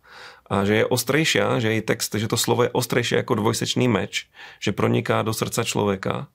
a 0.46 0.62
že 0.62 0.82
je 0.82 0.84
ostrejšia, 0.86 1.58
že 1.58 1.74
jej 1.74 1.82
text, 1.82 2.14
že 2.14 2.30
to 2.30 2.38
slovo 2.38 2.66
je 2.66 2.74
ostrejšie 2.74 3.18
ako 3.18 3.42
dvojsečný 3.42 3.90
meč, 3.90 4.30
že 4.62 4.70
proniká 4.70 5.26
do 5.26 5.34
srdca 5.34 5.66
človeka 5.66 6.30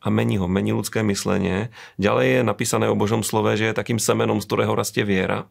a 0.00 0.06
mení 0.12 0.38
ho, 0.38 0.46
mení 0.46 0.72
ľudské 0.72 1.02
myslenie. 1.02 1.74
Ďalej 1.98 2.26
je 2.26 2.40
napísané 2.46 2.86
o 2.86 2.98
Božom 2.98 3.26
slove, 3.26 3.56
že 3.58 3.70
je 3.70 3.78
takým 3.78 3.98
semenom, 3.98 4.38
z 4.38 4.46
ktorého 4.46 4.76
rastie 4.76 5.02
viera, 5.02 5.48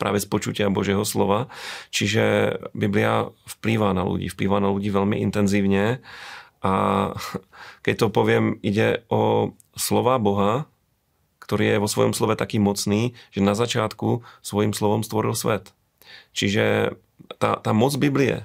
práve 0.00 0.22
z 0.22 0.26
počutia 0.26 0.72
Božieho 0.72 1.02
slova. 1.04 1.52
Čiže 1.92 2.56
Biblia 2.72 3.28
vplýva 3.58 3.92
na 3.92 4.06
ľudí, 4.06 4.32
vplýva 4.32 4.62
na 4.62 4.72
ľudí 4.72 4.88
veľmi 4.88 5.20
intenzívne 5.20 6.00
a 6.58 6.72
keď 7.86 7.94
to 7.94 8.06
poviem, 8.10 8.58
ide 8.66 9.06
o 9.06 9.54
slova 9.78 10.18
Boha, 10.18 10.66
ktorý 11.38 11.78
je 11.78 11.82
vo 11.82 11.88
svojom 11.88 12.12
slove 12.12 12.34
taký 12.34 12.58
mocný, 12.60 13.16
že 13.32 13.40
na 13.40 13.54
začiatku 13.54 14.26
svojim 14.42 14.74
slovom 14.74 15.06
stvoril 15.06 15.32
svet. 15.32 15.72
Čiže 16.34 16.98
tá, 17.38 17.56
tá 17.56 17.70
moc 17.72 17.94
Biblie 17.96 18.44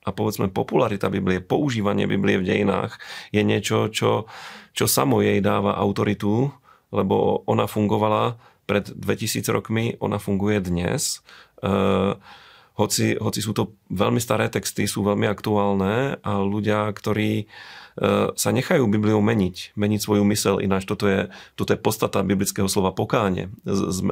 a 0.00 0.10
povedzme 0.16 0.48
popularita 0.48 1.12
Biblie, 1.12 1.44
používanie 1.44 2.08
Biblie 2.08 2.40
v 2.40 2.48
dejinách 2.48 2.96
je 3.36 3.42
niečo, 3.44 3.92
čo, 3.92 4.24
čo 4.72 4.84
samo 4.88 5.20
jej 5.20 5.44
dáva 5.44 5.76
autoritu, 5.76 6.48
lebo 6.88 7.44
ona 7.44 7.68
fungovala 7.68 8.40
pred 8.64 8.88
2000 8.88 9.44
rokmi, 9.52 10.00
ona 10.00 10.16
funguje 10.16 10.62
dnes. 10.64 11.20
E, 11.60 11.70
hoci, 12.80 13.06
hoci 13.20 13.40
sú 13.44 13.52
to 13.52 13.76
veľmi 13.92 14.22
staré 14.22 14.48
texty, 14.48 14.88
sú 14.88 15.04
veľmi 15.04 15.28
aktuálne 15.28 16.16
a 16.24 16.32
ľudia, 16.40 16.88
ktorí 16.88 17.44
e, 17.44 17.46
sa 18.32 18.50
nechajú 18.56 18.88
Bibliou 18.88 19.20
meniť, 19.20 19.76
meniť 19.76 20.00
svoju 20.00 20.24
mysel, 20.32 20.64
ináč 20.64 20.88
toto 20.88 21.04
je, 21.04 21.28
toto 21.60 21.76
je 21.76 21.82
podstata 21.82 22.24
biblického 22.24 22.72
slova 22.72 22.96
pokáne, 22.96 23.52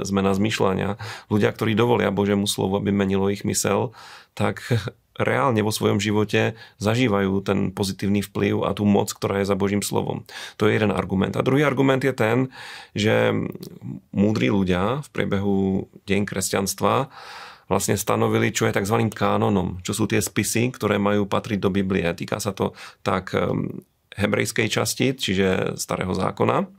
zmena 0.04 0.36
zmyšľania. 0.36 1.00
Ľudia, 1.32 1.48
ktorí 1.48 1.72
dovolia 1.72 2.12
Božiemu 2.12 2.44
slovu, 2.44 2.76
aby 2.76 2.92
menilo 2.92 3.32
ich 3.32 3.48
mysel, 3.48 3.96
tak 4.36 4.68
reálne 5.18 5.60
vo 5.60 5.74
svojom 5.74 5.98
živote 5.98 6.54
zažívajú 6.78 7.42
ten 7.42 7.74
pozitívny 7.74 8.22
vplyv 8.22 8.64
a 8.64 8.72
tú 8.72 8.86
moc, 8.86 9.10
ktorá 9.10 9.42
je 9.42 9.50
za 9.50 9.58
Božím 9.58 9.82
slovom. 9.82 10.24
To 10.56 10.70
je 10.70 10.78
jeden 10.78 10.94
argument. 10.94 11.34
A 11.34 11.44
druhý 11.44 11.66
argument 11.66 12.00
je 12.00 12.14
ten, 12.14 12.48
že 12.94 13.34
múdri 14.14 14.48
ľudia 14.48 15.02
v 15.04 15.08
priebehu 15.10 15.90
deň 16.06 16.22
kresťanstva 16.24 17.10
vlastne 17.68 18.00
stanovili, 18.00 18.48
čo 18.48 18.64
je 18.64 18.80
tzv. 18.80 18.96
kánonom, 19.12 19.84
čo 19.84 19.92
sú 19.92 20.08
tie 20.08 20.24
spisy, 20.24 20.72
ktoré 20.72 20.96
majú 20.96 21.28
patriť 21.28 21.58
do 21.60 21.68
Biblie. 21.68 22.08
Týka 22.16 22.40
sa 22.40 22.56
to 22.56 22.72
tak 23.04 23.36
ehm, 23.36 23.84
hebrejskej 24.16 24.72
časti, 24.72 25.12
čiže 25.12 25.76
starého 25.76 26.16
zákona, 26.16 26.77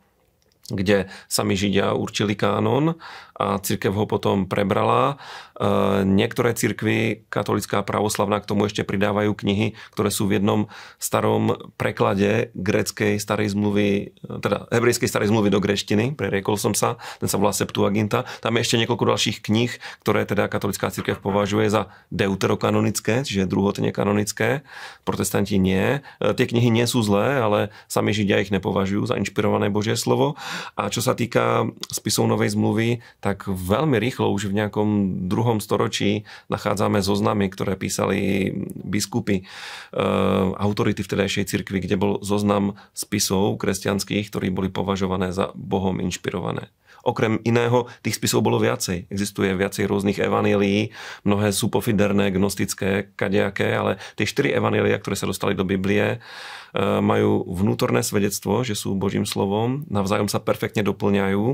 kde 0.70 1.10
sami 1.28 1.58
Židia 1.58 1.98
určili 1.98 2.38
kánon 2.38 2.96
a 3.40 3.56
církev 3.56 3.96
ho 3.96 4.04
potom 4.04 4.44
prebrala. 4.52 5.16
E, 5.56 6.04
niektoré 6.04 6.52
církvy, 6.52 7.24
katolická 7.32 7.80
a 7.80 7.88
pravoslavná, 7.88 8.44
k 8.44 8.52
tomu 8.52 8.68
ešte 8.68 8.84
pridávajú 8.84 9.32
knihy, 9.32 9.80
ktoré 9.96 10.12
sú 10.12 10.28
v 10.28 10.44
jednom 10.44 10.68
starom 11.00 11.56
preklade 11.80 12.52
greckej 12.52 13.16
starej 13.16 13.56
zmluvy, 13.56 14.12
teda 14.44 14.68
hebrejskej 14.76 15.08
starej 15.08 15.32
zmluvy 15.32 15.56
do 15.56 15.64
greštiny, 15.64 16.20
preriekol 16.20 16.60
som 16.60 16.76
sa, 16.76 17.00
ten 17.24 17.32
sa 17.32 17.40
volá 17.40 17.56
Septuaginta. 17.56 18.28
Tam 18.44 18.60
je 18.60 18.68
ešte 18.68 18.76
niekoľko 18.76 19.08
ďalších 19.08 19.40
kníh, 19.40 19.72
ktoré 20.04 20.28
teda 20.28 20.52
katolická 20.52 20.92
církev 20.92 21.24
považuje 21.24 21.72
za 21.72 21.96
deuterokanonické, 22.12 23.24
čiže 23.24 23.48
druhotne 23.48 23.96
kanonické. 23.96 24.68
Protestanti 25.08 25.56
nie. 25.56 26.04
E, 26.20 26.36
tie 26.36 26.44
knihy 26.44 26.68
nie 26.68 26.84
sú 26.84 27.00
zlé, 27.08 27.40
ale 27.40 27.60
sami 27.88 28.12
Židia 28.12 28.44
ich 28.44 28.52
nepovažujú 28.52 29.08
za 29.08 29.16
inšpirované 29.16 29.72
Božie 29.72 29.96
slovo. 29.96 30.36
A 30.76 30.90
čo 30.92 31.00
sa 31.04 31.14
týka 31.14 31.68
spisov 31.92 32.28
Novej 32.30 32.56
zmluvy, 32.56 33.02
tak 33.20 33.48
veľmi 33.48 33.98
rýchlo 34.00 34.32
už 34.32 34.52
v 34.52 34.58
nejakom 34.64 34.90
druhom 35.28 35.60
storočí 35.64 36.28
nachádzame 36.48 37.00
zoznamy, 37.04 37.52
ktoré 37.52 37.76
písali 37.76 38.52
biskupy, 38.84 39.42
e, 39.42 40.04
autority 40.58 41.06
vtedajšej 41.06 41.46
cirkvi, 41.50 41.84
kde 41.84 41.96
bol 41.96 42.12
zoznam 42.22 42.78
spisov 42.92 43.60
kresťanských, 43.62 44.30
ktorí 44.30 44.52
boli 44.52 44.70
považované 44.72 45.32
za 45.36 45.52
Bohom 45.56 45.98
inšpirované. 46.04 46.72
Okrem 47.04 47.40
iného, 47.48 47.88
tých 48.04 48.20
spisov 48.20 48.44
bolo 48.44 48.60
viacej. 48.60 49.08
Existuje 49.12 49.56
viacej 49.56 49.88
rôznych 49.88 50.20
evanílií, 50.20 50.92
mnohé 51.24 51.52
sú 51.56 51.72
pofiderné, 51.72 52.32
gnostické, 52.32 53.12
kadejaké, 53.16 53.76
ale 53.76 54.02
tie 54.20 54.28
štyri 54.28 54.52
evanília, 54.52 55.00
ktoré 55.00 55.16
sa 55.16 55.30
dostali 55.30 55.56
do 55.56 55.64
Biblie, 55.64 56.20
E, 56.70 57.02
majú 57.02 57.46
vnútorné 57.50 58.06
svedectvo, 58.06 58.62
že 58.62 58.78
sú 58.78 58.94
Božím 58.94 59.26
slovom, 59.26 59.90
navzájom 59.90 60.30
sa 60.30 60.38
perfektne 60.42 60.86
doplňajú 60.86 61.46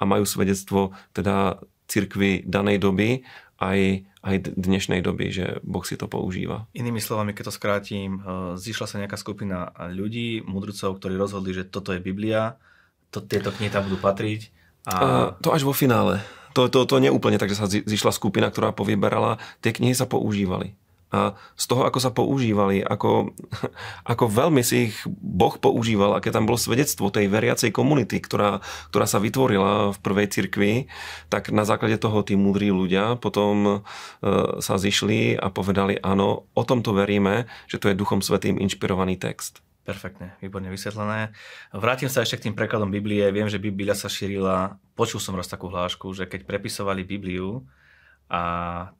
a 0.00 0.02
majú 0.08 0.24
svedectvo 0.24 0.96
teda 1.12 1.60
cirkvi 1.92 2.40
danej 2.48 2.80
doby 2.80 3.20
aj, 3.60 4.08
aj 4.24 4.36
dnešnej 4.56 5.04
doby, 5.04 5.28
že 5.28 5.46
Boh 5.60 5.84
si 5.84 6.00
to 6.00 6.08
používa. 6.08 6.66
Inými 6.72 7.04
slovami, 7.04 7.36
keď 7.36 7.52
to 7.52 7.56
skrátim, 7.56 8.10
e, 8.16 8.56
zišla 8.56 8.86
sa 8.88 8.96
nejaká 8.96 9.20
skupina 9.20 9.76
ľudí, 9.92 10.40
mudrcov, 10.40 10.96
ktorí 10.96 11.20
rozhodli, 11.20 11.52
že 11.52 11.68
toto 11.68 11.92
je 11.92 12.00
Biblia, 12.00 12.56
to, 13.12 13.20
tieto 13.20 13.52
knihy 13.52 13.68
tam 13.68 13.84
budú 13.84 14.00
patriť. 14.00 14.48
A... 14.86 14.92
a 14.92 15.06
to 15.38 15.54
až 15.54 15.62
vo 15.62 15.74
finále. 15.74 16.22
To, 16.52 16.68
to, 16.68 16.84
to 16.84 17.00
nie 17.00 17.08
úplne 17.08 17.40
tak, 17.40 17.48
že 17.48 17.58
sa 17.58 17.70
zišla 17.70 18.12
skupina, 18.12 18.52
ktorá 18.52 18.76
povyberala. 18.76 19.40
Tie 19.64 19.72
knihy 19.72 19.96
sa 19.96 20.04
používali 20.04 20.76
a 21.12 21.36
z 21.60 21.64
toho, 21.68 21.84
ako 21.84 21.98
sa 22.00 22.08
používali, 22.10 22.80
ako, 22.80 23.36
ako 24.12 24.24
veľmi 24.32 24.64
si 24.64 24.90
ich 24.90 24.96
Boh 25.20 25.52
používal, 25.60 26.16
aké 26.16 26.32
tam 26.32 26.48
bolo 26.48 26.56
svedectvo 26.56 27.12
tej 27.12 27.28
veriacej 27.28 27.68
komunity, 27.68 28.16
ktorá, 28.18 28.64
ktorá 28.88 29.04
sa 29.04 29.20
vytvorila 29.20 29.92
v 29.92 29.98
prvej 30.00 30.26
cirkvi, 30.32 30.72
tak 31.28 31.52
na 31.52 31.68
základe 31.68 32.00
toho 32.00 32.24
tí 32.24 32.32
múdri 32.34 32.72
ľudia 32.72 33.20
potom 33.20 33.54
e, 33.68 33.78
sa 34.64 34.80
zišli 34.80 35.36
a 35.36 35.52
povedali, 35.52 36.00
áno, 36.00 36.48
o 36.56 36.62
tomto 36.64 36.96
veríme, 36.96 37.44
že 37.68 37.76
to 37.76 37.92
je 37.92 37.98
Duchom 38.00 38.24
Svetým 38.24 38.56
inšpirovaný 38.56 39.20
text. 39.20 39.60
Perfektne, 39.82 40.38
výborne 40.38 40.70
vysvetlené. 40.70 41.34
Vrátim 41.74 42.06
sa 42.06 42.22
ešte 42.22 42.38
k 42.38 42.44
tým 42.46 42.54
prekladom 42.54 42.86
Biblie. 42.86 43.26
Viem, 43.34 43.50
že 43.50 43.58
Biblia 43.58 43.98
sa 43.98 44.06
šírila, 44.06 44.78
počul 44.94 45.18
som 45.18 45.34
raz 45.34 45.50
takú 45.50 45.66
hlášku, 45.66 46.14
že 46.14 46.30
keď 46.30 46.46
prepisovali 46.46 47.02
Bibliu 47.02 47.66
a 48.30 48.42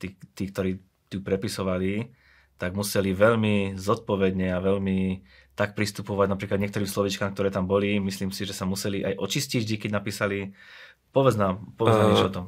tí, 0.02 0.18
tí 0.34 0.50
ktorí 0.50 0.82
tu 1.06 1.22
prepisovali, 1.22 2.10
tak 2.58 2.74
museli 2.74 3.14
veľmi 3.14 3.78
zodpovedne 3.78 4.50
a 4.50 4.58
veľmi 4.58 5.22
tak 5.54 5.78
pristupovať 5.78 6.26
napríklad 6.32 6.58
niektorým 6.58 6.90
slovičkám, 6.90 7.30
ktoré 7.30 7.54
tam 7.54 7.70
boli. 7.70 8.02
Myslím 8.02 8.34
si, 8.34 8.42
že 8.42 8.56
sa 8.56 8.66
museli 8.66 9.06
aj 9.06 9.22
očistiť 9.22 9.62
vždy, 9.62 9.76
keď 9.86 9.90
napísali. 9.94 10.50
Povedz 11.12 11.36
nám, 11.36 11.76
povedz 11.78 11.94
nám 12.00 12.06
uh, 12.06 12.10
niečo 12.10 12.30
o 12.32 12.36
tom. 12.42 12.46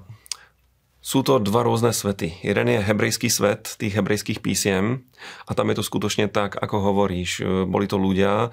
Sú 1.04 1.20
to 1.20 1.37
dva 1.37 1.61
rôzne 1.68 1.92
svety. 1.92 2.40
Jeden 2.40 2.64
je 2.64 2.80
hebrejský 2.80 3.28
svet 3.28 3.76
tých 3.76 3.92
hebrejských 3.92 4.40
písiem 4.40 5.04
a 5.44 5.52
tam 5.52 5.68
je 5.68 5.76
to 5.76 5.84
skutočne 5.84 6.32
tak, 6.32 6.56
ako 6.56 6.80
hovoríš. 6.80 7.44
Boli 7.68 7.84
to 7.84 8.00
ľudia, 8.00 8.49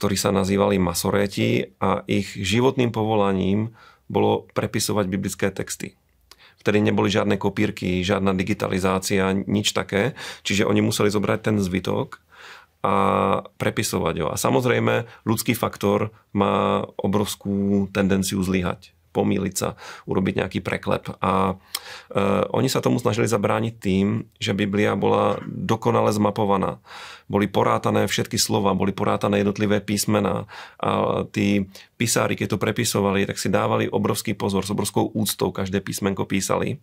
ktorí 0.00 0.16
sa 0.16 0.32
nazývali 0.32 0.80
masoréti 0.80 1.76
a 1.76 2.00
ich 2.08 2.32
životným 2.32 2.88
povolaním 2.88 3.76
bolo 4.08 4.48
prepisovať 4.56 5.12
biblické 5.12 5.52
texty. 5.52 5.92
Vtedy 6.64 6.80
neboli 6.80 7.12
žiadne 7.12 7.36
kopírky, 7.36 8.00
žiadna 8.00 8.32
digitalizácia, 8.32 9.36
nič 9.36 9.76
také. 9.76 10.16
Čiže 10.40 10.64
oni 10.64 10.80
museli 10.80 11.12
zobrať 11.12 11.52
ten 11.52 11.56
zbytok 11.60 12.16
a 12.80 12.94
prepisovať 13.60 14.14
ho. 14.24 14.26
A 14.32 14.40
samozrejme, 14.40 15.04
ľudský 15.28 15.52
faktor 15.52 16.16
má 16.32 16.80
obrovskú 16.96 17.92
tendenciu 17.92 18.40
zlyhať 18.40 18.96
pomýliť 19.10 19.54
sa, 19.54 19.74
urobiť 20.06 20.34
nejaký 20.42 20.60
preklep. 20.62 21.10
A 21.22 21.54
e, 22.10 22.24
oni 22.54 22.68
sa 22.70 22.82
tomu 22.82 23.02
snažili 23.02 23.26
zabrániť 23.26 23.74
tým, 23.78 24.06
že 24.38 24.56
Biblia 24.56 24.94
bola 24.94 25.38
dokonale 25.46 26.14
zmapovaná. 26.14 26.78
Boli 27.30 27.46
porátané 27.46 28.10
všetky 28.10 28.38
slova, 28.38 28.74
boli 28.74 28.90
porátané 28.90 29.42
jednotlivé 29.42 29.78
písmená 29.78 30.50
a 30.82 31.22
tí 31.30 31.70
písári, 32.00 32.32
keď 32.32 32.56
to 32.56 32.62
prepisovali, 32.64 33.28
tak 33.28 33.36
si 33.36 33.52
dávali 33.52 33.84
obrovský 33.84 34.32
pozor, 34.32 34.64
s 34.64 34.72
obrovskou 34.72 35.12
úctou 35.12 35.52
každé 35.52 35.84
písmenko 35.84 36.24
písali. 36.24 36.80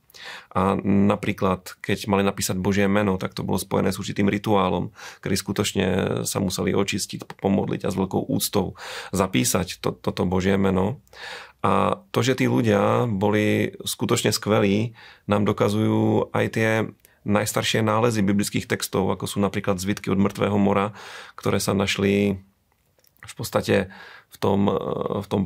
A 0.54 0.78
napríklad, 0.86 1.74
keď 1.82 2.06
mali 2.06 2.22
napísať 2.22 2.62
Božie 2.62 2.86
meno, 2.86 3.18
tak 3.18 3.34
to 3.34 3.42
bolo 3.42 3.58
spojené 3.58 3.90
s 3.90 3.98
určitým 3.98 4.30
rituálom, 4.30 4.94
kedy 5.26 5.34
skutočne 5.34 5.86
sa 6.30 6.38
museli 6.38 6.78
očistiť, 6.78 7.26
pomodliť 7.42 7.82
a 7.82 7.90
s 7.90 7.98
veľkou 7.98 8.30
úctou 8.30 8.78
zapísať 9.10 9.82
to, 9.82 9.98
toto 9.98 10.30
Božie 10.30 10.54
meno. 10.62 11.02
A 11.66 11.98
to, 12.14 12.22
že 12.22 12.38
tí 12.38 12.46
ľudia 12.46 13.10
boli 13.10 13.74
skutočne 13.82 14.30
skvelí, 14.30 14.94
nám 15.26 15.50
dokazujú 15.50 16.30
aj 16.30 16.46
tie 16.54 16.70
najstaršie 17.28 17.84
nálezy 17.84 18.24
biblických 18.24 18.70
textov, 18.70 19.10
ako 19.12 19.26
sú 19.28 19.38
napríklad 19.42 19.82
zvitky 19.82 20.14
od 20.14 20.22
mŕtvého 20.22 20.56
mora, 20.56 20.96
ktoré 21.36 21.60
sa 21.60 21.76
našli 21.76 22.40
v 23.28 23.36
podstate 23.36 23.76
v 24.32 24.38
tom, 24.40 24.72
v 25.22 25.28
tom 25.28 25.42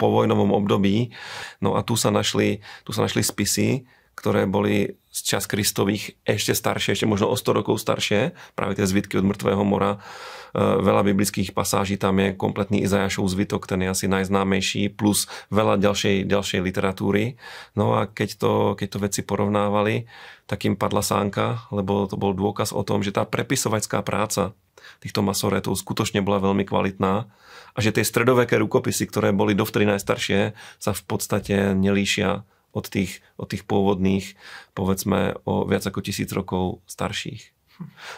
povojnovom 0.00 0.50
období. 0.50 1.14
No 1.62 1.78
a 1.78 1.86
tu 1.86 1.94
sa 1.94 2.10
našli, 2.10 2.64
tu 2.82 2.90
sa 2.90 3.06
našli 3.06 3.22
spisy, 3.22 3.86
ktoré 4.16 4.48
boli 4.48 4.96
z 5.12 5.20
čas 5.24 5.44
Kristových 5.48 6.16
ešte 6.24 6.56
staršie, 6.56 6.96
ešte 6.96 7.08
možno 7.08 7.28
o 7.28 7.36
100 7.36 7.58
rokov 7.62 7.80
staršie, 7.80 8.36
práve 8.56 8.76
tie 8.76 8.88
zvitky 8.88 9.20
od 9.20 9.28
mŕtvého 9.28 9.64
mora. 9.64 9.96
E, 9.96 10.60
veľa 10.60 11.04
biblických 11.04 11.52
pasáží 11.52 12.00
tam 12.00 12.16
je, 12.20 12.32
kompletný 12.32 12.84
Izajašov 12.84 13.28
zvitok, 13.28 13.68
ten 13.68 13.84
je 13.84 13.92
asi 13.92 14.06
najznámejší, 14.08 14.92
plus 14.92 15.28
veľa 15.52 15.80
ďalšej, 15.80 16.28
ďalšej 16.28 16.60
literatúry. 16.64 17.36
No 17.76 17.96
a 17.96 18.08
keď 18.08 18.28
to, 18.40 18.52
keď 18.76 18.88
to 18.88 18.98
veci 19.04 19.20
porovnávali, 19.24 20.08
tak 20.48 20.64
im 20.64 20.76
padla 20.80 21.04
sánka, 21.04 21.68
lebo 21.68 22.08
to 22.08 22.16
bol 22.16 22.32
dôkaz 22.32 22.72
o 22.72 22.84
tom, 22.84 23.04
že 23.04 23.12
tá 23.12 23.28
prepisovacká 23.28 24.00
práca 24.00 24.56
týchto 25.02 25.20
masoretov 25.22 25.78
skutočne 25.78 26.22
bola 26.22 26.42
veľmi 26.42 26.66
kvalitná 26.66 27.28
a 27.76 27.78
že 27.78 27.92
tie 27.92 28.04
stredoveké 28.08 28.56
rukopisy, 28.56 29.04
ktoré 29.08 29.36
boli 29.36 29.52
dovtedy 29.52 29.84
najstaršie, 29.84 30.56
sa 30.80 30.90
v 30.96 31.02
podstate 31.04 31.76
nelíšia 31.76 32.42
od 32.76 32.84
tých, 32.88 33.24
od 33.40 33.48
tých 33.52 33.64
pôvodných, 33.64 34.36
povedzme, 34.76 35.40
o 35.48 35.64
viac 35.64 35.84
ako 35.84 36.00
tisíc 36.04 36.28
rokov 36.32 36.84
starších. 36.84 37.52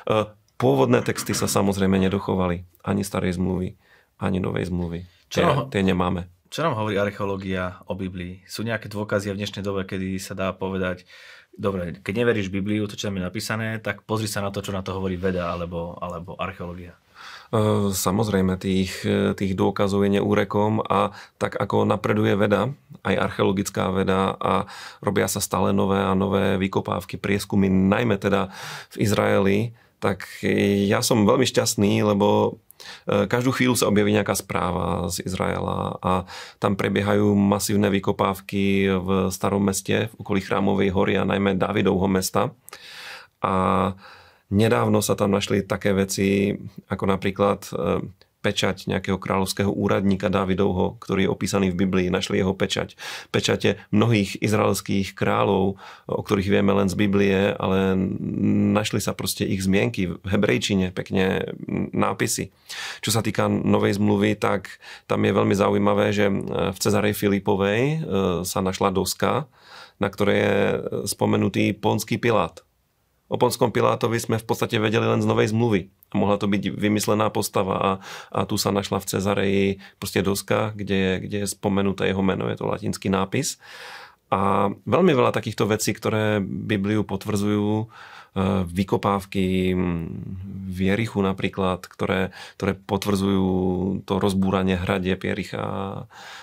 E, 0.07 0.15
pôvodné 0.59 1.03
texty 1.03 1.35
sa 1.35 1.47
samozrejme 1.47 1.99
nedochovali. 1.99 2.67
Ani 2.83 3.03
starej 3.07 3.39
zmluvy, 3.39 3.79
ani 4.19 4.39
novej 4.43 4.71
zmluvy. 4.71 5.07
Čo 5.31 5.71
tie, 5.71 5.79
tie 5.79 5.83
nemáme. 5.87 6.27
Čo 6.49 6.65
nám 6.65 6.81
hovorí 6.81 6.97
archeológia 6.97 7.85
o 7.87 7.93
Biblii? 7.93 8.41
Sú 8.49 8.65
nejaké 8.65 8.89
dôkazy 8.89 9.29
v 9.31 9.39
dnešnej 9.45 9.61
dobe, 9.61 9.85
kedy 9.85 10.17
sa 10.17 10.33
dá 10.33 10.49
povedať, 10.57 11.05
dobre, 11.59 11.99
keď 12.01 12.15
neveríš 12.25 12.49
Bibliu, 12.49 12.87
to, 12.87 12.95
čo 12.95 13.11
tam 13.11 13.19
je 13.19 13.27
napísané, 13.27 13.83
tak 13.83 14.07
pozri 14.07 14.31
sa 14.31 14.41
na 14.41 14.55
to, 14.55 14.63
čo 14.63 14.71
na 14.71 14.87
to 14.87 14.95
hovorí 14.95 15.19
veda 15.19 15.51
alebo, 15.51 15.99
alebo 15.99 16.39
archeológia. 16.39 16.95
E, 17.51 17.91
samozrejme, 17.91 18.55
tých, 18.57 19.03
tých 19.35 19.53
dôkazov 19.59 20.07
je 20.07 20.23
neúrekom 20.23 20.81
a 20.87 21.11
tak 21.37 21.59
ako 21.59 21.83
napreduje 21.83 22.39
veda, 22.39 22.71
aj 23.03 23.15
archeologická 23.19 23.91
veda 23.91 24.39
a 24.39 24.71
robia 25.03 25.27
sa 25.27 25.43
stále 25.43 25.75
nové 25.75 25.99
a 25.99 26.15
nové 26.15 26.57
vykopávky, 26.63 27.19
prieskumy, 27.19 27.67
najmä 27.67 28.17
teda 28.23 28.55
v 28.95 28.97
Izraeli, 29.03 29.59
tak 29.99 30.31
ja 30.87 31.03
som 31.03 31.27
veľmi 31.27 31.43
šťastný, 31.43 32.07
lebo 32.07 32.29
e, 32.47 32.68
každú 33.07 33.51
chvíľu 33.55 33.75
sa 33.75 33.91
objaví 33.91 34.15
nejaká 34.15 34.39
správa 34.39 35.11
z 35.11 35.27
Izraela 35.27 35.99
a 35.99 36.13
tam 36.63 36.79
prebiehajú 36.79 37.35
masívne 37.35 37.91
vykopávky 37.91 38.87
v 38.91 39.09
starom 39.35 39.67
meste, 39.67 40.09
v 40.09 40.15
okolí 40.21 40.41
Chrámovej 40.41 40.91
hory 40.95 41.15
a 41.19 41.27
najmä 41.27 41.59
Davidovho 41.59 42.07
mesta. 42.07 42.55
A 43.43 43.55
Nedávno 44.49 45.05
sa 45.05 45.13
tam 45.13 45.37
našli 45.37 45.61
také 45.61 45.93
veci, 45.93 46.57
ako 46.89 47.05
napríklad 47.05 47.69
e, 47.69 47.73
pečať 48.39 48.87
nejakého 48.87 49.19
kráľovského 49.19 49.69
úradníka 49.69 50.31
Dávidovho, 50.31 50.95
ktorý 51.03 51.27
je 51.27 51.33
opísaný 51.33 51.67
v 51.75 51.87
Biblii, 51.87 52.07
našli 52.07 52.39
jeho 52.39 52.55
pečať. 52.55 52.95
Pečate 53.35 53.83
mnohých 53.91 54.39
izraelských 54.39 55.19
kráľov, 55.19 55.75
o 56.07 56.23
ktorých 56.23 56.53
vieme 56.53 56.71
len 56.71 56.87
z 56.87 56.95
Biblie, 56.95 57.51
ale 57.59 57.99
našli 58.79 59.03
sa 59.03 59.11
proste 59.11 59.43
ich 59.43 59.67
zmienky 59.67 60.15
v 60.15 60.27
hebrejčine, 60.31 60.95
pekne 60.95 61.51
nápisy. 61.91 62.55
Čo 63.03 63.11
sa 63.11 63.27
týka 63.27 63.51
Novej 63.51 63.99
zmluvy, 63.99 64.39
tak 64.39 64.79
tam 65.11 65.27
je 65.27 65.33
veľmi 65.35 65.55
zaujímavé, 65.59 66.15
že 66.15 66.31
v 66.31 66.79
Cezarej 66.79 67.19
Filipovej 67.19 67.83
e, 67.83 67.97
sa 68.47 68.63
našla 68.63 68.95
doska, 68.95 69.51
na 69.99 70.09
ktorej 70.09 70.39
je 70.39 70.57
spomenutý 71.11 71.75
ponský 71.75 72.23
Pilát 72.23 72.68
O 73.29 73.37
Ponskom 73.37 73.69
Pilátovi 73.69 74.17
sme 74.17 74.41
v 74.41 74.47
podstate 74.49 74.81
vedeli 74.81 75.05
len 75.05 75.21
z 75.21 75.29
Novej 75.29 75.53
zmluvy. 75.53 75.93
Mohla 76.17 76.41
to 76.41 76.49
byť 76.49 76.73
vymyslená 76.73 77.29
postava 77.29 77.77
a, 77.77 77.91
a 78.33 78.41
tu 78.49 78.57
sa 78.57 78.73
našla 78.73 79.05
v 79.05 79.09
Cezareji 79.09 79.67
proste 80.01 80.25
doska, 80.25 80.73
kde 80.73 81.21
kde 81.21 81.45
je 81.45 81.53
spomenuté 81.53 82.09
jeho 82.09 82.25
meno, 82.25 82.49
je 82.49 82.57
to 82.57 82.65
latinský 82.65 83.13
nápis. 83.13 83.61
A 84.29 84.69
veľmi 84.85 85.13
veľa 85.17 85.33
takýchto 85.33 85.65
vecí, 85.65 85.97
ktoré 85.97 86.45
Bibliu 86.45 87.01
potvrdzujú, 87.01 87.69
e, 87.81 87.87
vykopávky 88.69 89.73
v 90.69 90.79
Jerichu 90.85 91.25
napríklad, 91.25 91.89
ktoré, 91.89 92.37
ktoré 92.61 92.77
potvrdzujú 92.77 93.49
to 94.05 94.21
rozbúranie 94.21 94.77
hradie 94.77 95.17
Piericha 95.17 95.65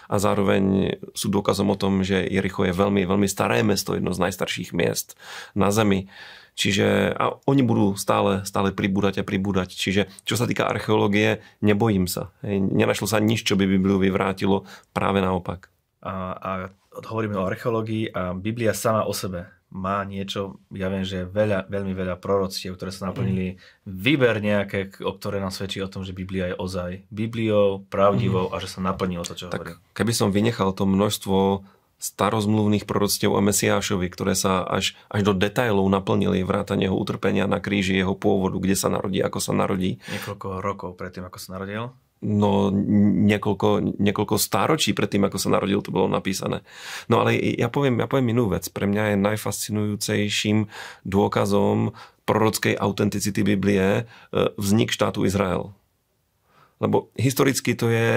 a 0.10 0.16
zároveň 0.18 0.98
sú 1.14 1.30
dôkazom 1.30 1.70
o 1.70 1.78
tom, 1.78 2.02
že 2.02 2.26
Jericho 2.26 2.66
je 2.66 2.74
veľmi, 2.74 3.06
veľmi 3.06 3.30
staré 3.30 3.62
mesto, 3.62 3.94
jedno 3.94 4.18
z 4.18 4.22
najstarších 4.30 4.74
miest 4.74 5.14
na 5.54 5.70
Zemi. 5.70 6.10
Čiže 6.56 7.12
a 7.12 7.36
oni 7.52 7.62
budú 7.68 8.00
stále, 8.00 8.48
stále 8.48 8.72
pribúdať 8.72 9.22
a 9.22 9.28
pribúdať. 9.28 9.76
Čiže 9.76 10.08
čo 10.24 10.40
sa 10.40 10.48
týka 10.48 10.72
archeológie, 10.72 11.44
nebojím 11.60 12.08
sa. 12.08 12.32
Nenašlo 12.48 13.12
sa 13.12 13.20
nič, 13.20 13.44
čo 13.44 13.60
by 13.60 13.68
Bibliu 13.68 14.00
vyvrátilo, 14.00 14.64
práve 14.96 15.20
naopak. 15.20 15.68
A, 16.00 16.32
a 16.40 16.52
hovoríme 17.04 17.36
o 17.36 17.48
archeológii 17.48 18.16
a 18.16 18.32
Biblia 18.32 18.72
sama 18.72 19.04
o 19.04 19.12
sebe 19.12 19.56
má 19.76 20.08
niečo, 20.08 20.64
ja 20.72 20.88
viem, 20.88 21.04
že 21.04 21.28
veľa, 21.28 21.68
veľmi 21.68 21.92
veľa 21.92 22.16
proroctiev, 22.24 22.80
ktoré 22.80 22.96
sa 22.96 23.12
naplnili, 23.12 23.60
mm. 23.60 23.92
výber 23.92 24.40
nejaké, 24.40 25.04
o 25.04 25.12
ktoré 25.12 25.44
nám 25.44 25.52
svedčí 25.52 25.84
o 25.84 25.92
tom, 25.92 26.08
že 26.08 26.16
Biblia 26.16 26.54
je 26.54 26.56
ozaj 26.56 27.04
Bibliou, 27.12 27.84
pravdivou 27.92 28.48
mm. 28.48 28.54
a 28.56 28.58
že 28.64 28.72
sa 28.72 28.80
naplnilo 28.80 29.28
to, 29.28 29.36
čo 29.36 29.52
tak 29.52 29.60
hovorí. 29.60 29.76
Keby 29.92 30.14
som 30.16 30.32
vynechal 30.32 30.72
to 30.72 30.88
množstvo 30.88 31.68
starozmluvných 32.06 32.86
proroctiev 32.86 33.34
o 33.34 33.42
Mesiášovi, 33.42 34.06
ktoré 34.14 34.38
sa 34.38 34.62
až, 34.62 34.94
až 35.10 35.22
do 35.26 35.34
detailov 35.34 35.90
naplnili 35.90 36.46
vrátane 36.46 36.86
jeho 36.86 36.94
utrpenia 36.94 37.50
na 37.50 37.58
kríži, 37.58 37.98
jeho 37.98 38.14
pôvodu, 38.14 38.62
kde 38.62 38.78
sa 38.78 38.94
narodí, 38.94 39.26
ako 39.26 39.40
sa 39.42 39.58
narodí. 39.58 39.98
Niekoľko 40.14 40.62
rokov 40.62 40.90
predtým, 40.94 41.26
ako 41.26 41.38
sa 41.42 41.58
narodil? 41.58 41.90
No, 42.26 42.72
niekoľko, 42.72 44.00
niekoľko 44.02 44.36
stáročí 44.40 44.96
predtým, 44.96 45.28
ako 45.28 45.38
sa 45.38 45.52
narodil, 45.52 45.84
to 45.84 45.94
bolo 45.94 46.08
napísané. 46.08 46.64
No 47.12 47.22
ale 47.22 47.38
ja 47.38 47.68
poviem, 47.68 48.02
ja 48.02 48.08
poviem 48.08 48.34
inú 48.34 48.50
vec. 48.50 48.66
Pre 48.72 48.88
mňa 48.88 49.14
je 49.14 49.18
najfascinujúcejším 49.20 50.58
dôkazom 51.06 51.94
prorockej 52.26 52.74
autenticity 52.82 53.46
Biblie 53.46 53.86
e, 53.86 54.04
vznik 54.58 54.90
štátu 54.90 55.28
Izrael. 55.28 55.76
Lebo 56.82 57.14
historicky 57.16 57.78
to 57.78 57.94
je 57.94 58.12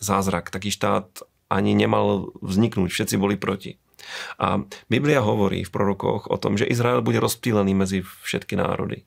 zázrak. 0.00 0.50
Taký 0.50 0.72
štát 0.72 1.22
ani 1.48 1.72
nemal 1.72 2.32
vzniknúť, 2.40 2.88
všetci 2.92 3.16
boli 3.16 3.40
proti. 3.40 3.80
A 4.38 4.62
Biblia 4.86 5.20
hovorí 5.20 5.66
v 5.66 5.74
prorokoch 5.74 6.30
o 6.30 6.36
tom, 6.38 6.54
že 6.54 6.68
Izrael 6.68 7.02
bude 7.02 7.18
rozptýlený 7.18 7.74
medzi 7.74 7.98
všetky 8.04 8.54
národy. 8.56 9.04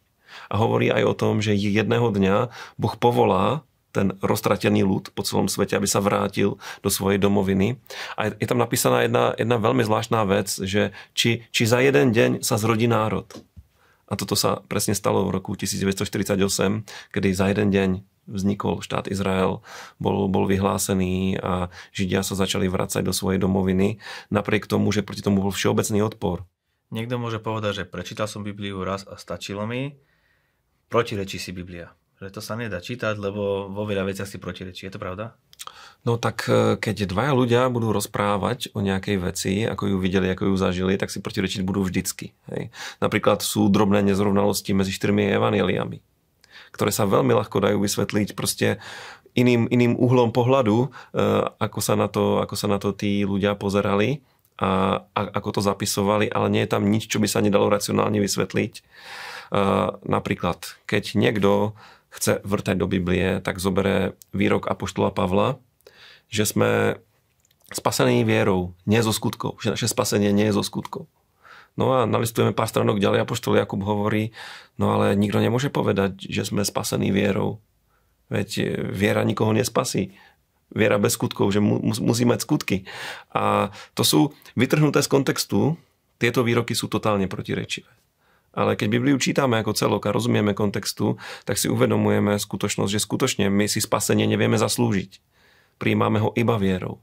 A 0.52 0.60
hovorí 0.60 0.92
aj 0.92 1.04
o 1.08 1.18
tom, 1.18 1.40
že 1.40 1.56
jedného 1.56 2.12
dňa 2.12 2.36
Boh 2.80 2.96
povolá 3.00 3.64
ten 3.92 4.16
roztratený 4.24 4.88
ľud 4.88 5.12
po 5.12 5.22
celom 5.28 5.52
svete, 5.52 5.76
aby 5.76 5.84
sa 5.84 6.00
vrátil 6.00 6.56
do 6.80 6.90
svojej 6.90 7.20
domoviny. 7.20 7.76
A 8.16 8.32
je 8.32 8.48
tam 8.48 8.60
napísaná 8.60 9.04
jedna, 9.04 9.36
jedna 9.36 9.60
veľmi 9.60 9.84
zvláštna 9.84 10.24
vec, 10.24 10.48
že 10.48 10.96
či, 11.12 11.44
či 11.52 11.68
za 11.68 11.84
jeden 11.84 12.16
deň 12.16 12.40
sa 12.40 12.56
zrodí 12.56 12.88
národ. 12.88 13.28
A 14.08 14.20
toto 14.20 14.36
sa 14.36 14.60
presne 14.68 14.96
stalo 14.96 15.24
v 15.28 15.40
roku 15.40 15.56
1948, 15.56 16.40
kedy 17.12 17.30
za 17.32 17.48
jeden 17.52 17.72
deň 17.72 17.90
vznikol 18.30 18.82
štát 18.82 19.10
Izrael, 19.10 19.64
bol, 19.98 20.30
bol 20.30 20.46
vyhlásený 20.46 21.42
a 21.42 21.74
Židia 21.96 22.22
sa 22.22 22.38
začali 22.38 22.70
vracať 22.70 23.02
do 23.02 23.14
svojej 23.14 23.42
domoviny, 23.42 24.02
napriek 24.30 24.70
tomu, 24.70 24.94
že 24.94 25.06
proti 25.06 25.26
tomu 25.26 25.42
bol 25.42 25.54
všeobecný 25.54 26.06
odpor. 26.06 26.46
Niekto 26.92 27.16
môže 27.16 27.40
povedať, 27.40 27.84
že 27.84 27.90
prečítal 27.90 28.28
som 28.28 28.44
Bibliu 28.44 28.84
raz 28.84 29.08
a 29.08 29.16
stačilo 29.16 29.64
mi, 29.64 29.96
protirečí 30.92 31.40
si 31.40 31.56
Biblia. 31.56 31.96
Že 32.20 32.38
to 32.38 32.42
sa 32.44 32.54
nedá 32.60 32.84
čítať, 32.84 33.18
lebo 33.18 33.72
vo 33.72 33.84
veľa 33.88 34.06
veciach 34.06 34.28
si 34.28 34.38
protirečí. 34.38 34.86
Je 34.86 34.94
to 34.94 35.02
pravda? 35.02 35.34
No 36.06 36.18
tak 36.18 36.46
e, 36.50 36.78
keď 36.78 37.10
dvaja 37.10 37.34
ľudia 37.34 37.62
budú 37.70 37.94
rozprávať 37.94 38.74
o 38.74 38.84
nejakej 38.84 39.18
veci, 39.22 39.54
ako 39.66 39.96
ju 39.96 39.98
videli, 39.98 40.30
ako 40.30 40.54
ju 40.54 40.56
zažili, 40.58 40.94
tak 40.98 41.10
si 41.14 41.24
protirečiť 41.24 41.62
budú 41.62 41.86
vždycky. 41.86 42.34
Hej. 42.50 42.74
Napríklad 43.02 43.46
sú 43.46 43.70
drobné 43.70 44.06
nezrovnalosti 44.06 44.74
medzi 44.74 44.94
štyrmi 44.94 45.34
evaneliami, 45.34 46.02
ktoré 46.72 46.92
sa 46.92 47.08
veľmi 47.08 47.36
ľahko 47.36 47.58
dajú 47.60 47.78
vysvetliť 47.84 48.34
proste 48.34 48.82
iným, 49.36 49.68
iným 49.72 49.96
uhlom 49.96 50.36
pohľadu, 50.36 50.78
e, 50.86 50.88
ako 51.60 51.80
sa, 51.80 51.96
na 51.96 52.08
to, 52.08 52.44
ako 52.44 52.56
sa 52.56 52.68
na 52.68 52.80
to 52.80 52.92
tí 52.92 53.24
ľudia 53.24 53.56
pozerali 53.56 54.24
a, 54.60 55.04
a 55.12 55.20
ako 55.36 55.60
to 55.60 55.62
zapisovali, 55.64 56.28
ale 56.32 56.48
nie 56.52 56.62
je 56.64 56.72
tam 56.72 56.88
nič, 56.88 57.08
čo 57.08 57.18
by 57.18 57.28
sa 57.28 57.42
nedalo 57.42 57.72
racionálne 57.72 58.22
vysvetliť. 58.22 58.86
Napríklad, 60.08 60.80
keď 60.88 61.20
niekto 61.20 61.76
chce 62.08 62.40
vrtať 62.44 62.76
do 62.80 62.88
Biblie, 62.88 63.44
tak 63.44 63.60
zobere 63.60 64.16
výrok 64.32 64.68
Apoštola 64.68 65.12
Pavla, 65.12 65.60
že 66.32 66.48
sme 66.48 67.00
spasení 67.72 68.24
vierou, 68.28 68.76
nie 68.84 69.00
zo 69.00 69.16
skutkov, 69.16 69.60
že 69.64 69.76
naše 69.76 69.88
spasenie 69.88 70.36
nie 70.36 70.52
je 70.52 70.56
zo 70.60 70.64
skutkov. 70.64 71.08
No 71.80 71.96
a 71.96 72.04
nalistujeme 72.04 72.52
pár 72.52 72.68
stranok 72.68 73.00
ďalej, 73.00 73.24
Apoštol 73.24 73.56
Jakub 73.56 73.80
hovorí, 73.88 74.36
no 74.76 74.92
ale 74.92 75.16
nikto 75.16 75.40
nemôže 75.40 75.72
povedať, 75.72 76.28
že 76.28 76.44
sme 76.44 76.68
spasení 76.68 77.10
vierou. 77.16 77.64
Veď 78.28 78.80
viera 78.92 79.24
nikoho 79.24 79.56
nespasí 79.56 80.16
viera 80.72 80.98
bez 80.98 81.20
skutkov, 81.20 81.52
že 81.52 81.60
mu, 81.60 81.84
musí 81.84 82.24
mať 82.24 82.40
skutky. 82.48 82.78
A 83.36 83.70
to 83.94 84.04
sú 84.08 84.20
vytrhnuté 84.56 85.04
z 85.04 85.12
kontextu, 85.12 85.76
tieto 86.18 86.42
výroky 86.48 86.74
sú 86.74 86.88
totálne 86.88 87.28
protirečivé. 87.28 87.92
Ale 88.52 88.76
keď 88.76 88.88
Bibliu 88.92 89.16
čítame 89.16 89.64
ako 89.64 89.72
celok 89.72 90.04
a 90.08 90.16
rozumieme 90.16 90.52
kontextu, 90.52 91.16
tak 91.48 91.56
si 91.56 91.72
uvedomujeme 91.72 92.36
skutočnosť, 92.36 92.92
že 92.92 93.00
skutočne 93.00 93.46
my 93.48 93.68
si 93.72 93.80
spasenie 93.80 94.28
nevieme 94.28 94.60
zaslúžiť. 94.60 95.24
Príjmame 95.80 96.20
ho 96.20 96.36
iba 96.36 96.60
vierou. 96.60 97.00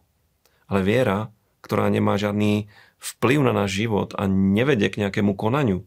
Ale 0.68 0.84
viera, 0.84 1.32
ktorá 1.64 1.88
nemá 1.88 2.20
žiadny 2.20 2.68
vplyv 2.98 3.38
na 3.46 3.52
náš 3.54 3.78
život 3.78 4.14
a 4.18 4.26
nevedie 4.26 4.90
k 4.90 5.06
nejakému 5.06 5.38
konaniu, 5.38 5.86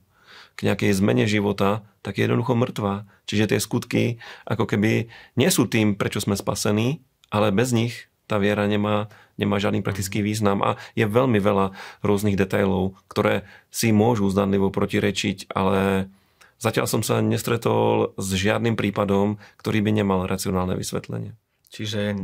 k 0.55 0.67
nejakej 0.67 0.91
zmene 0.95 1.27
života, 1.27 1.83
tak 2.01 2.17
je 2.17 2.25
jednoducho 2.27 2.55
mŕtva. 2.57 3.07
Čiže 3.27 3.55
tie 3.55 3.59
skutky 3.59 4.03
ako 4.47 4.67
keby 4.67 5.11
nie 5.37 5.49
sú 5.51 5.67
tým, 5.67 5.95
prečo 5.95 6.23
sme 6.23 6.35
spasení, 6.35 7.03
ale 7.31 7.55
bez 7.55 7.71
nich 7.71 8.11
tá 8.31 8.39
viera 8.39 8.63
nemá, 8.63 9.11
nemá 9.35 9.59
žiadny 9.59 9.83
praktický 9.83 10.23
mhm. 10.23 10.25
význam 10.25 10.57
a 10.63 10.79
je 10.95 11.03
veľmi 11.03 11.39
veľa 11.43 11.75
rôznych 11.99 12.39
detailov, 12.39 12.95
ktoré 13.11 13.43
si 13.67 13.91
môžu 13.91 14.31
zdanlivo 14.31 14.71
protirečiť, 14.71 15.51
ale 15.51 16.07
zatiaľ 16.55 16.87
som 16.87 17.03
sa 17.03 17.19
nestretol 17.19 18.15
s 18.15 18.27
žiadnym 18.31 18.79
prípadom, 18.79 19.35
ktorý 19.59 19.83
by 19.83 19.91
nemal 19.91 20.23
racionálne 20.31 20.79
vysvetlenie. 20.79 21.35
Čiže 21.71 22.15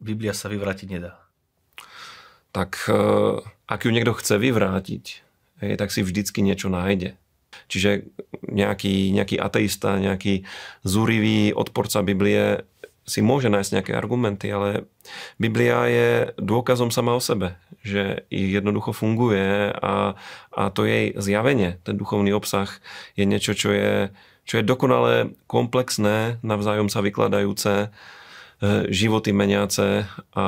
Biblia 0.00 0.32
sa 0.36 0.48
vyvrátiť 0.52 0.88
nedá. 0.92 1.29
Tak 2.50 2.90
e, 2.90 3.00
ak 3.70 3.80
ju 3.86 3.90
niekto 3.94 4.16
chce 4.16 4.38
vyvrátiť, 4.38 5.04
tak 5.60 5.92
si 5.92 6.00
vždycky 6.00 6.40
niečo 6.40 6.72
nájde. 6.72 7.20
Čiže 7.68 8.08
nejaký, 8.46 9.12
nejaký 9.14 9.36
ateista, 9.38 10.00
nejaký 10.00 10.48
zúrivý 10.82 11.52
odporca 11.52 12.02
Biblie 12.02 12.64
si 13.06 13.26
môže 13.26 13.50
nájsť 13.50 13.70
nejaké 13.74 13.92
argumenty, 13.94 14.46
ale 14.54 14.86
Biblia 15.34 15.82
je 15.90 16.10
dôkazom 16.38 16.94
sama 16.94 17.18
o 17.18 17.22
sebe, 17.22 17.58
že 17.82 18.22
jednoducho 18.30 18.94
funguje 18.94 19.74
a, 19.74 20.14
a 20.54 20.62
to 20.70 20.86
jej 20.86 21.18
zjavenie, 21.18 21.82
ten 21.82 21.98
duchovný 21.98 22.30
obsah 22.30 22.70
je 23.18 23.26
niečo, 23.26 23.58
čo 23.58 23.74
je, 23.74 24.14
čo 24.46 24.62
je 24.62 24.64
dokonale 24.68 25.34
komplexné, 25.50 26.38
navzájom 26.46 26.86
sa 26.86 27.02
vykladajúce, 27.02 27.90
životy 28.92 29.32
meniace 29.34 30.06
a 30.36 30.46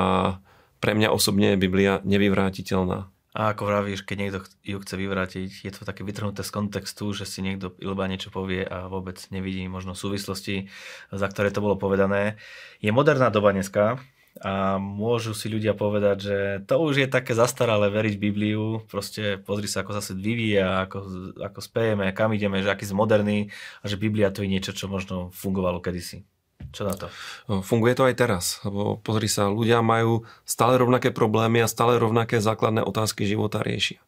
pre 0.83 0.91
mňa 0.99 1.15
osobne 1.15 1.55
je 1.55 1.63
Biblia 1.63 2.03
nevyvrátiteľná. 2.03 3.07
A 3.33 3.55
ako 3.55 3.65
vravíš, 3.65 4.03
keď 4.03 4.17
niekto 4.19 4.39
ju 4.61 4.77
chce 4.83 4.93
vyvrátiť, 4.99 5.49
je 5.63 5.71
to 5.71 5.87
také 5.87 6.03
vytrhnuté 6.03 6.43
z 6.43 6.53
kontextu, 6.53 7.15
že 7.15 7.25
si 7.25 7.39
niekto 7.41 7.73
iba 7.81 8.05
niečo 8.05 8.29
povie 8.29 8.61
a 8.67 8.91
vôbec 8.91 9.17
nevidí 9.31 9.65
možno 9.65 9.95
súvislosti, 9.95 10.69
za 11.09 11.27
ktoré 11.31 11.49
to 11.55 11.63
bolo 11.63 11.79
povedané. 11.79 12.37
Je 12.77 12.93
moderná 12.93 13.31
doba 13.31 13.55
dneska 13.55 14.03
a 14.37 14.77
môžu 14.77 15.33
si 15.33 15.49
ľudia 15.49 15.73
povedať, 15.73 16.17
že 16.19 16.37
to 16.69 16.77
už 16.83 17.05
je 17.05 17.07
také 17.09 17.33
zastaralé 17.33 17.89
veriť 17.89 18.19
Bibliu, 18.19 18.85
proste 18.85 19.41
pozri 19.41 19.65
sa, 19.65 19.81
ako 19.81 19.97
sa 19.97 20.01
svet 20.03 20.21
vyvíja, 20.21 20.85
ako, 20.85 20.99
ako 21.41 21.59
spejeme, 21.63 22.11
kam 22.13 22.37
ideme, 22.37 22.61
že 22.61 22.69
aký 22.69 22.85
sme 22.85 23.01
moderní 23.01 23.49
a 23.81 23.89
že 23.89 23.97
Biblia 23.97 24.29
to 24.29 24.45
je 24.45 24.51
niečo, 24.51 24.77
čo 24.77 24.85
možno 24.91 25.33
fungovalo 25.33 25.81
kedysi. 25.81 26.27
Čo 26.73 26.89
na 26.89 26.95
to? 26.97 27.07
No, 27.45 27.61
funguje 27.61 27.93
to 27.93 28.09
aj 28.09 28.17
teraz, 28.17 28.45
lebo 28.65 28.97
pozri 28.97 29.29
sa, 29.29 29.45
ľudia 29.45 29.85
majú 29.85 30.25
stále 30.41 30.81
rovnaké 30.81 31.13
problémy 31.13 31.61
a 31.61 31.69
stále 31.69 32.01
rovnaké 32.01 32.41
základné 32.41 32.81
otázky 32.81 33.29
života 33.29 33.61
riešia. 33.61 34.01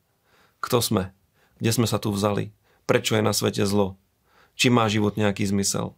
Kto 0.66 0.82
sme? 0.82 1.14
Kde 1.62 1.72
sme 1.72 1.86
sa 1.86 2.02
tu 2.02 2.10
vzali? 2.10 2.50
Prečo 2.90 3.14
je 3.14 3.22
na 3.22 3.38
svete 3.38 3.70
zlo? 3.70 4.02
Či 4.58 4.74
má 4.74 4.90
život 4.90 5.14
nejaký 5.14 5.46
zmysel? 5.46 5.94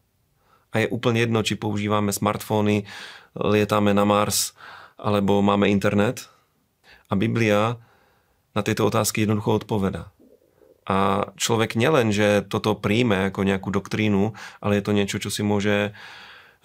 A 0.75 0.83
je 0.83 0.91
úplne 0.91 1.23
jedno, 1.23 1.39
či 1.39 1.55
používame 1.55 2.11
smartfóny, 2.11 2.83
lietáme 3.37 3.95
na 3.95 4.03
Mars, 4.03 4.51
alebo 4.99 5.39
máme 5.39 5.71
internet. 5.71 6.27
A 7.07 7.15
Biblia 7.15 7.79
na 8.51 8.61
tieto 8.65 8.83
otázky 8.83 9.23
jednoducho 9.23 9.63
odpoveda. 9.63 10.11
A 10.87 11.29
človek 11.39 11.79
nielen, 11.79 12.11
že 12.11 12.43
toto 12.43 12.75
príjme 12.75 13.31
ako 13.31 13.47
nejakú 13.47 13.71
doktrínu, 13.71 14.35
ale 14.59 14.79
je 14.79 14.83
to 14.83 14.95
niečo, 14.95 15.17
čo 15.19 15.31
si 15.31 15.43
môže 15.43 15.95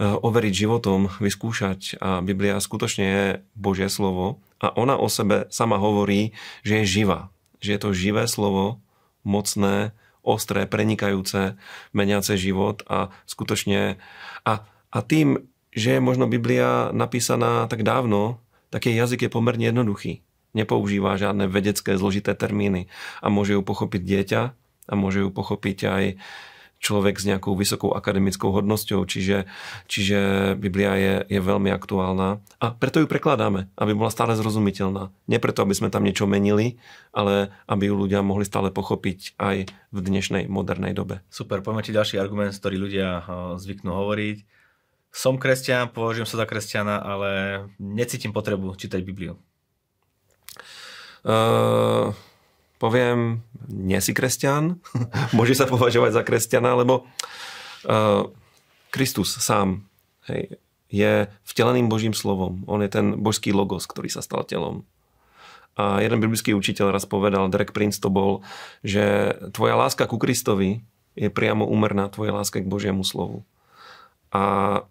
overiť 0.03 0.55
životom, 0.67 1.07
vyskúšať 1.23 2.03
a 2.03 2.19
Biblia 2.19 2.59
skutočne 2.59 3.05
je 3.07 3.27
Božie 3.55 3.87
slovo 3.87 4.43
a 4.59 4.75
ona 4.75 4.99
o 4.99 5.07
sebe 5.07 5.47
sama 5.55 5.79
hovorí, 5.79 6.35
že 6.67 6.83
je 6.83 7.01
živá. 7.01 7.31
Že 7.62 7.71
je 7.71 7.81
to 7.81 7.91
živé 7.95 8.25
slovo, 8.27 8.83
mocné, 9.23 9.95
ostré, 10.23 10.67
prenikajúce, 10.67 11.59
meniace 11.95 12.35
život 12.38 12.83
a 12.87 13.11
skutočne 13.27 13.99
a, 14.47 14.53
a 14.91 14.99
tým, 15.03 15.47
že 15.75 15.99
je 15.99 16.01
možno 16.03 16.31
Biblia 16.31 16.91
napísaná 16.95 17.67
tak 17.67 17.83
dávno, 17.83 18.43
tak 18.71 18.87
jej 18.87 18.97
jazyk 18.97 19.29
je 19.29 19.35
pomerne 19.35 19.71
jednoduchý. 19.71 20.23
Nepoužíva 20.53 21.17
žiadne 21.17 21.49
vedecké 21.49 21.97
zložité 21.97 22.37
termíny 22.37 22.93
a 23.25 23.33
môže 23.33 23.57
ju 23.57 23.62
pochopiť 23.65 24.03
dieťa 24.05 24.43
a 24.88 24.93
môže 24.93 25.25
ju 25.25 25.31
pochopiť 25.33 25.79
aj 25.88 26.05
človek 26.83 27.14
s 27.23 27.25
nejakou 27.31 27.55
vysokou 27.55 27.95
akademickou 27.95 28.51
hodnosťou, 28.51 29.07
čiže, 29.07 29.47
čiže 29.87 30.53
Biblia 30.59 30.99
je, 30.99 31.14
je 31.31 31.40
veľmi 31.40 31.71
aktuálna 31.71 32.42
a 32.59 32.66
preto 32.75 32.99
ju 32.99 33.07
prekladáme, 33.07 33.71
aby 33.79 33.95
bola 33.95 34.11
stále 34.11 34.35
zrozumiteľná. 34.35 35.14
Nie 35.31 35.38
preto, 35.38 35.62
aby 35.62 35.79
sme 35.79 35.95
tam 35.95 36.03
niečo 36.03 36.27
menili, 36.27 36.83
ale 37.14 37.55
aby 37.71 37.87
ju 37.87 37.95
ľudia 37.95 38.27
mohli 38.27 38.42
stále 38.42 38.75
pochopiť 38.75 39.38
aj 39.38 39.71
v 39.71 39.99
dnešnej 40.03 40.51
modernej 40.51 40.90
dobe. 40.92 41.23
Super, 41.31 41.62
poďme 41.62 41.87
ti 41.87 41.95
ďalší 41.95 42.18
argument, 42.18 42.51
ktorý 42.59 42.77
ľudia 42.83 43.23
zvyknú 43.62 43.95
hovoriť. 43.95 44.42
Som 45.14 45.38
kresťan, 45.38 45.95
považujem 45.95 46.27
sa 46.27 46.42
za 46.42 46.47
kresťana, 46.51 46.99
ale 46.99 47.31
necítim 47.79 48.35
potrebu 48.35 48.75
čítať 48.75 48.99
Bibliu. 49.07 49.38
Uh 51.23 52.11
poviem, 52.83 53.47
nie 53.71 54.03
si 54.03 54.11
kresťan, 54.11 54.83
môže 55.38 55.55
sa 55.55 55.71
považovať 55.71 56.18
za 56.18 56.23
kresťana, 56.27 56.75
lebo 56.75 57.07
uh, 57.87 58.27
Kristus 58.90 59.38
sám 59.38 59.87
hej, 60.27 60.59
je 60.90 61.31
vteleným 61.47 61.87
Božím 61.87 62.11
slovom. 62.11 62.66
On 62.66 62.83
je 62.83 62.90
ten 62.90 63.14
božský 63.23 63.55
logos, 63.55 63.87
ktorý 63.87 64.11
sa 64.11 64.18
stal 64.18 64.42
telom. 64.42 64.83
A 65.79 66.03
jeden 66.05 66.21
biblický 66.21 66.53
učiteľ 66.53 66.92
raz 66.92 67.09
povedal, 67.09 67.49
Derek 67.49 67.73
Prince 67.73 68.03
to 68.03 68.12
bol, 68.12 68.45
že 68.85 69.38
tvoja 69.57 69.79
láska 69.79 70.05
ku 70.05 70.21
Kristovi 70.21 70.85
je 71.16 71.33
priamo 71.33 71.64
úmerná 71.64 72.12
tvojej 72.12 72.35
láske 72.35 72.61
k 72.61 72.68
Božiemu 72.68 73.07
slovu. 73.09 73.49
A 74.35 74.85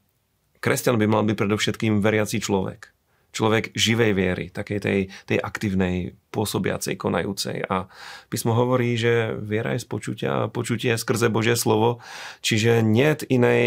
kresťan 0.57 0.97
by 0.97 1.05
mal 1.05 1.21
byť 1.21 1.37
predovšetkým 1.37 2.01
veriaci 2.01 2.41
človek 2.41 2.89
človek 3.31 3.71
živej 3.75 4.11
viery, 4.13 4.45
takej 4.51 4.79
tej, 4.79 4.99
tej 5.27 5.37
aktívnej, 5.39 6.15
pôsobiacej, 6.31 6.95
konajúcej. 6.95 7.63
A 7.67 7.91
písmo 8.31 8.55
hovorí, 8.55 8.95
že 8.95 9.35
viera 9.39 9.75
je 9.75 9.83
z 9.83 9.87
počutia 9.87 10.29
a 10.47 10.51
počutie 10.51 10.95
je 10.95 11.01
skrze 11.01 11.27
Božie 11.27 11.59
slovo, 11.59 11.99
čiže 12.39 12.79
nie 12.83 13.11
inej 13.27 13.63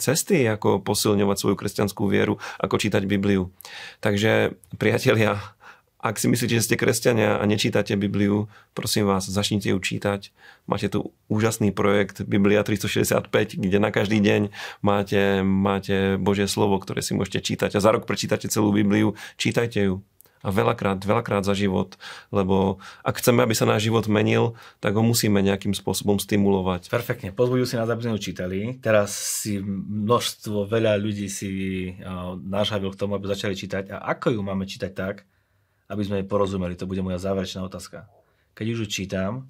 cesty, 0.00 0.44
ako 0.44 0.84
posilňovať 0.84 1.36
svoju 1.40 1.56
kresťanskú 1.56 2.04
vieru, 2.08 2.36
ako 2.60 2.76
čítať 2.76 3.04
Bibliu. 3.08 3.48
Takže 4.04 4.56
priatelia, 4.76 5.40
ak 6.02 6.18
si 6.18 6.26
myslíte, 6.26 6.58
že 6.58 6.66
ste 6.66 6.74
kresťania 6.74 7.38
a 7.38 7.44
nečítate 7.46 7.94
Bibliu, 7.94 8.50
prosím 8.74 9.06
vás, 9.06 9.30
začnite 9.30 9.70
ju 9.70 9.78
čítať. 9.78 10.34
Máte 10.66 10.90
tu 10.90 11.14
úžasný 11.30 11.70
projekt 11.70 12.26
Biblia 12.26 12.66
365, 12.66 13.30
kde 13.54 13.78
na 13.78 13.94
každý 13.94 14.18
deň 14.18 14.50
máte, 14.82 15.46
máte 15.46 16.18
Božie 16.18 16.50
slovo, 16.50 16.82
ktoré 16.82 17.06
si 17.06 17.14
môžete 17.14 17.54
čítať 17.54 17.78
a 17.78 17.80
za 17.80 17.94
rok 17.94 18.02
prečítate 18.02 18.50
celú 18.50 18.74
Bibliu, 18.74 19.14
čítajte 19.38 19.78
ju 19.78 20.02
a 20.42 20.50
veľakrát, 20.50 20.98
veľakrát 20.98 21.46
za 21.46 21.54
život, 21.54 21.94
lebo 22.34 22.82
ak 23.06 23.22
chceme, 23.22 23.46
aby 23.46 23.54
sa 23.54 23.62
náš 23.62 23.86
život 23.86 24.10
menil, 24.10 24.58
tak 24.82 24.98
ho 24.98 25.02
musíme 25.06 25.38
nejakým 25.38 25.70
spôsobom 25.70 26.18
stimulovať. 26.18 26.90
Perfektne, 26.90 27.30
pozbudujú 27.30 27.62
si 27.62 27.78
nás, 27.78 27.86
aby 27.86 28.02
sme 28.02 28.18
čítali. 28.18 28.74
Teraz 28.82 29.14
si 29.14 29.62
množstvo, 29.62 30.66
veľa 30.66 30.98
ľudí 30.98 31.30
si 31.30 31.50
nážavil 32.42 32.90
k 32.90 32.98
tomu, 32.98 33.14
aby 33.14 33.30
začali 33.30 33.54
čítať. 33.54 33.94
A 33.94 34.02
ako 34.18 34.34
ju 34.34 34.40
máme 34.42 34.66
čítať 34.66 34.90
tak, 34.90 35.22
aby 35.88 36.02
sme 36.02 36.22
jej 36.22 36.26
porozumeli? 36.28 36.78
To 36.78 36.90
bude 36.90 37.02
moja 37.02 37.22
záverečná 37.22 37.62
otázka. 37.66 38.10
Keď 38.52 38.66
už 38.74 38.78
ju 38.84 38.88
čítam, 38.88 39.48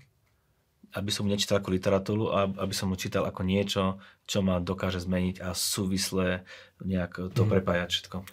aby 0.92 1.08
som 1.08 1.24
nečítal 1.24 1.64
ako 1.64 1.72
literatúru, 1.72 2.24
aby 2.36 2.74
som 2.76 2.92
ho 2.92 2.96
čítal 3.00 3.24
ako 3.24 3.40
niečo, 3.48 3.96
čo 4.28 4.44
ma 4.44 4.60
dokáže 4.60 5.00
zmeniť 5.00 5.40
a 5.40 5.56
súvisle 5.56 6.44
nejak 6.84 7.32
to 7.32 7.42
mhm. 7.46 7.48
prepájať 7.48 7.88
všetko. 7.88 8.16
E, 8.20 8.24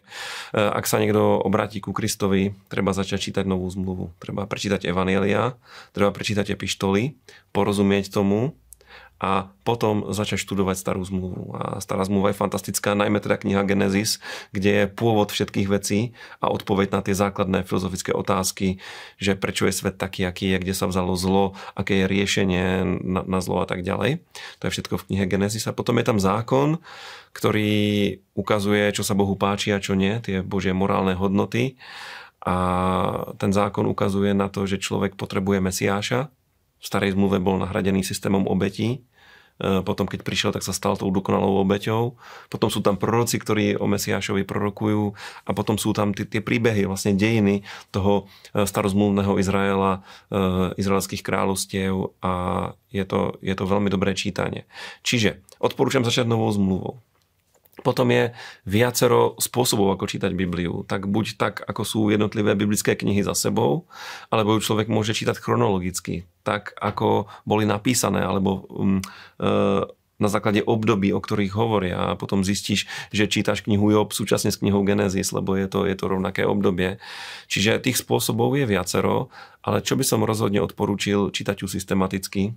ak 0.60 0.84
sa 0.84 1.00
niekto 1.00 1.40
obráti 1.40 1.80
ku 1.80 1.96
Kristovi, 1.96 2.52
treba 2.68 2.92
začať 2.92 3.32
čítať 3.32 3.46
novú 3.48 3.72
zmluvu. 3.72 4.12
Treba 4.20 4.44
prečítať 4.44 4.92
Evanielia, 4.92 5.56
treba 5.96 6.12
prečítať 6.12 6.52
epištoly, 6.52 7.16
porozumieť 7.56 8.12
tomu, 8.12 8.59
a 9.20 9.52
potom 9.68 10.16
začať 10.16 10.40
študovať 10.48 10.80
starú 10.80 11.04
zmluvu. 11.04 11.52
A 11.52 11.84
stará 11.84 12.08
zmluva 12.08 12.32
je 12.32 12.40
fantastická, 12.40 12.96
najmä 12.96 13.20
teda 13.20 13.36
kniha 13.36 13.68
Genesis, 13.68 14.24
kde 14.56 14.72
je 14.72 14.86
pôvod 14.88 15.36
všetkých 15.36 15.68
vecí 15.68 16.16
a 16.40 16.48
odpoveď 16.48 16.96
na 16.96 17.04
tie 17.04 17.12
základné 17.12 17.68
filozofické 17.68 18.16
otázky, 18.16 18.80
že 19.20 19.36
prečo 19.36 19.68
je 19.68 19.76
svet 19.76 20.00
taký, 20.00 20.24
aký 20.24 20.56
je, 20.56 20.58
kde 20.64 20.74
sa 20.74 20.88
vzalo 20.88 21.20
zlo, 21.20 21.52
aké 21.76 22.00
je 22.00 22.06
riešenie 22.08 22.66
na, 23.04 23.22
na 23.28 23.40
zlo 23.44 23.60
a 23.60 23.68
tak 23.68 23.84
ďalej. 23.84 24.24
To 24.64 24.72
je 24.72 24.74
všetko 24.74 24.96
v 24.96 25.06
knihe 25.12 25.26
Genesis. 25.28 25.68
A 25.68 25.76
potom 25.76 26.00
je 26.00 26.08
tam 26.08 26.18
zákon, 26.18 26.80
ktorý 27.36 28.24
ukazuje, 28.40 28.88
čo 28.96 29.04
sa 29.04 29.20
Bohu 29.20 29.36
páči 29.36 29.76
a 29.76 29.84
čo 29.84 30.00
nie, 30.00 30.16
tie 30.24 30.40
Božie 30.40 30.72
morálne 30.72 31.12
hodnoty. 31.14 31.76
A 32.40 32.56
ten 33.36 33.52
zákon 33.52 33.84
ukazuje 33.84 34.32
na 34.32 34.48
to, 34.48 34.64
že 34.64 34.80
človek 34.80 35.20
potrebuje 35.20 35.60
Mesiáša, 35.60 36.32
v 36.80 36.86
starej 36.88 37.20
zmluve 37.20 37.44
bol 37.44 37.60
nahradený 37.60 38.08
systémom 38.08 38.48
obetí, 38.48 39.04
potom 39.60 40.08
keď 40.08 40.24
prišiel, 40.24 40.52
tak 40.56 40.64
sa 40.64 40.72
stal 40.72 40.96
tou 40.96 41.12
dokonalou 41.12 41.60
obeťou. 41.68 42.16
Potom 42.48 42.72
sú 42.72 42.80
tam 42.80 42.96
proroci, 42.96 43.36
ktorí 43.36 43.76
o 43.76 43.92
Mesiášovi 43.92 44.48
prorokujú 44.48 45.14
a 45.44 45.52
potom 45.52 45.76
sú 45.76 45.92
tam 45.92 46.16
tie, 46.16 46.24
tie 46.24 46.40
príbehy, 46.40 46.88
vlastne 46.88 47.20
dejiny 47.20 47.68
toho 47.92 48.32
e, 48.56 48.64
starozmluvného 48.64 49.36
Izraela, 49.36 50.00
e, 50.32 50.40
izraelských 50.80 51.20
kráľovstiev 51.20 52.16
a 52.24 52.34
je 52.90 53.04
to, 53.04 53.36
je 53.44 53.52
to 53.52 53.64
veľmi 53.68 53.92
dobré 53.92 54.16
čítanie. 54.16 54.64
Čiže 55.04 55.44
odporúčam 55.60 56.08
začať 56.08 56.24
novou 56.24 56.50
zmluvou. 56.56 57.04
Potom 57.80 58.12
je 58.12 58.36
viacero 58.68 59.40
spôsobov, 59.40 59.96
ako 59.96 60.12
čítať 60.12 60.36
Bibliu. 60.36 60.84
Tak 60.84 61.08
buď 61.08 61.40
tak, 61.40 61.64
ako 61.64 61.82
sú 61.88 62.00
jednotlivé 62.12 62.56
biblické 62.56 62.96
knihy 62.96 63.24
za 63.24 63.36
sebou, 63.36 63.88
alebo 64.28 64.56
ju 64.60 64.64
človek 64.64 64.92
môže 64.92 65.16
čítať 65.16 65.40
chronologicky, 65.40 66.28
tak 66.44 66.74
ako 66.80 67.28
boli 67.44 67.68
napísané, 67.68 68.24
alebo 68.24 68.66
um, 68.72 69.00
e, 69.38 69.44
na 70.20 70.28
základe 70.28 70.60
období, 70.60 71.16
o 71.16 71.24
ktorých 71.24 71.54
hovoria 71.56 72.12
a 72.12 72.20
potom 72.20 72.44
zistíš, 72.44 72.86
že 73.16 73.32
čítaš 73.32 73.64
knihu 73.64 73.96
Job 73.96 74.12
súčasne 74.12 74.52
s 74.52 74.60
knihou 74.60 74.84
Genesis, 74.84 75.32
lebo 75.32 75.56
je 75.56 75.72
to, 75.72 75.88
je 75.88 75.96
to 75.96 76.06
rovnaké 76.12 76.44
obdobie. 76.44 77.00
Čiže 77.48 77.80
tých 77.80 78.04
spôsobov 78.04 78.60
je 78.60 78.68
viacero, 78.68 79.32
ale 79.64 79.80
čo 79.80 79.96
by 79.96 80.04
som 80.04 80.28
rozhodne 80.28 80.60
odporúčil 80.60 81.32
čítať 81.32 81.64
ju 81.64 81.68
systematicky, 81.72 82.52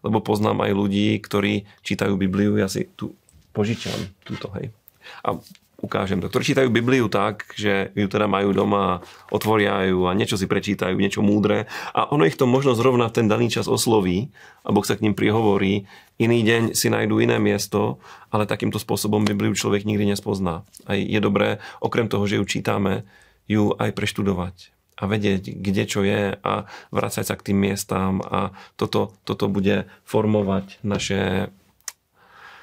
lebo 0.00 0.24
poznám 0.24 0.64
aj 0.64 0.72
ľudí, 0.72 1.20
ktorí 1.20 1.68
čítajú 1.84 2.16
Bibliu, 2.16 2.56
ja 2.56 2.66
si 2.66 2.88
tu 2.96 3.12
požičam 3.52 3.94
túto, 4.24 4.48
hej. 4.56 4.72
A 5.20 5.36
ukážem 5.82 6.22
to. 6.22 6.30
Ktorí 6.30 6.54
čítajú 6.54 6.68
Bibliu 6.70 7.10
tak, 7.10 7.50
že 7.58 7.90
ju 7.92 8.06
teda 8.06 8.30
majú 8.30 8.54
doma, 8.54 9.02
otvoria 9.34 9.82
ju 9.90 10.06
a 10.06 10.14
niečo 10.14 10.38
si 10.38 10.46
prečítajú, 10.46 10.94
niečo 10.94 11.26
múdre 11.26 11.66
a 11.90 12.06
ono 12.06 12.22
ich 12.22 12.38
to 12.38 12.46
možno 12.46 12.78
zrovna 12.78 13.10
v 13.10 13.18
ten 13.18 13.26
daný 13.26 13.50
čas 13.50 13.66
osloví 13.66 14.30
a 14.62 14.70
Boh 14.70 14.86
sa 14.86 14.94
k 14.94 15.02
ním 15.02 15.18
prihovorí. 15.18 15.90
Iný 16.22 16.46
deň 16.46 16.62
si 16.78 16.86
nájdú 16.86 17.18
iné 17.18 17.42
miesto, 17.42 17.98
ale 18.30 18.46
takýmto 18.46 18.78
spôsobom 18.78 19.26
Bibliu 19.26 19.58
človek 19.58 19.82
nikdy 19.82 20.14
nespozná. 20.14 20.62
A 20.86 20.94
je 20.94 21.18
dobré, 21.18 21.58
okrem 21.82 22.06
toho, 22.06 22.22
že 22.30 22.38
ju 22.38 22.46
čítame, 22.46 23.02
ju 23.50 23.74
aj 23.74 23.90
preštudovať 23.90 24.70
a 25.02 25.10
vedieť, 25.10 25.50
kde 25.50 25.82
čo 25.82 26.06
je 26.06 26.38
a 26.38 26.70
vrácať 26.94 27.24
sa 27.26 27.34
k 27.34 27.50
tým 27.50 27.58
miestám 27.58 28.22
a 28.22 28.54
toto, 28.78 29.18
toto 29.26 29.50
bude 29.50 29.90
formovať 30.06 30.78
naše 30.86 31.50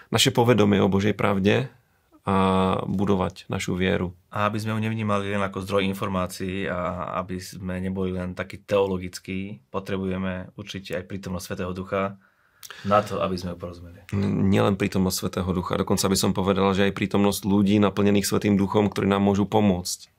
naše 0.10 0.34
povedomie 0.34 0.82
o 0.82 0.90
Božej 0.90 1.14
pravde 1.14 1.70
a 2.30 2.34
budovať 2.86 3.50
našu 3.50 3.74
vieru. 3.74 4.14
A 4.30 4.46
aby 4.46 4.62
sme 4.62 4.78
ju 4.78 4.80
nevnímali 4.86 5.34
len 5.34 5.42
ako 5.42 5.66
zdroj 5.66 5.90
informácií 5.90 6.70
a 6.70 7.10
aby 7.26 7.42
sme 7.42 7.82
neboli 7.82 8.14
len 8.14 8.38
takí 8.38 8.62
teologickí, 8.62 9.66
potrebujeme 9.74 10.54
určite 10.54 10.94
aj 10.94 11.10
prítomnosť 11.10 11.46
Svetého 11.50 11.74
Ducha 11.74 12.22
na 12.86 13.02
to, 13.02 13.18
aby 13.18 13.34
sme 13.34 13.56
ju 13.56 13.58
porozumeli. 13.58 14.06
Nielen 14.14 14.78
prítomnosť 14.78 15.18
Svetého 15.26 15.50
Ducha, 15.50 15.82
dokonca 15.82 16.06
by 16.06 16.18
som 16.20 16.32
povedal, 16.38 16.70
že 16.78 16.86
aj 16.86 16.94
prítomnosť 16.94 17.42
ľudí 17.50 17.82
naplnených 17.82 18.30
Svetým 18.30 18.54
Duchom, 18.54 18.94
ktorí 18.94 19.10
nám 19.10 19.26
môžu 19.26 19.50
pomôcť. 19.50 20.14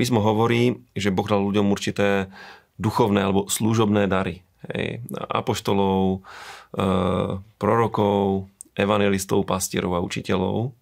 Písmo 0.00 0.24
hovorí, 0.24 0.80
že 0.96 1.12
Boh 1.12 1.28
dal 1.28 1.44
ľuďom 1.44 1.68
určité 1.68 2.32
duchovné 2.80 3.20
alebo 3.20 3.52
služobné 3.52 4.08
dary. 4.08 4.40
Hej, 4.72 5.04
apoštolov, 5.12 6.24
e, 6.72 6.88
prorokov, 7.60 8.48
evangelistov, 8.76 9.44
pastierov 9.44 9.96
a 9.96 10.04
učiteľov. 10.04 10.72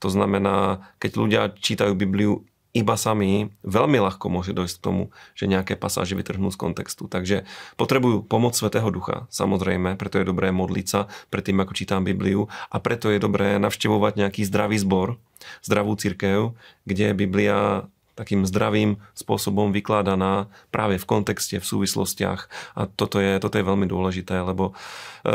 To 0.00 0.08
znamená, 0.08 0.88
keď 0.98 1.10
ľudia 1.16 1.42
čítajú 1.52 1.92
Bibliu 1.94 2.44
iba 2.70 2.94
sami, 2.94 3.50
veľmi 3.66 3.98
ľahko 3.98 4.30
môže 4.30 4.54
dojsť 4.54 4.74
k 4.78 4.84
tomu, 4.84 5.02
že 5.34 5.50
nejaké 5.50 5.74
pasáže 5.74 6.14
vytrhnú 6.14 6.54
z 6.54 6.60
kontextu. 6.60 7.10
Takže 7.10 7.42
potrebujú 7.74 8.22
pomoc 8.22 8.54
Svetého 8.54 8.86
Ducha, 8.94 9.26
samozrejme, 9.34 9.98
preto 9.98 10.22
je 10.22 10.30
dobré 10.30 10.54
modliť 10.54 10.86
sa 10.86 11.10
pred 11.34 11.42
tým, 11.42 11.58
ako 11.58 11.74
čítam 11.74 12.06
Bibliu 12.06 12.46
a 12.70 12.76
preto 12.78 13.10
je 13.10 13.18
dobré 13.18 13.58
navštevovať 13.58 14.12
nejaký 14.22 14.46
zdravý 14.46 14.78
zbor, 14.78 15.18
zdravú 15.66 15.98
církev, 15.98 16.54
kde 16.86 17.10
je 17.10 17.14
Biblia 17.18 17.90
takým 18.14 18.44
zdravým 18.44 19.00
spôsobom 19.16 19.72
vykladaná 19.72 20.52
práve 20.68 21.00
v 21.00 21.08
kontexte, 21.08 21.56
v 21.56 21.66
súvislostiach. 21.66 22.52
A 22.76 22.86
toto 22.86 23.16
je, 23.16 23.40
toto 23.40 23.56
je 23.56 23.64
veľmi 23.64 23.88
dôležité, 23.88 24.44
lebo 24.44 24.76
e, 25.24 25.34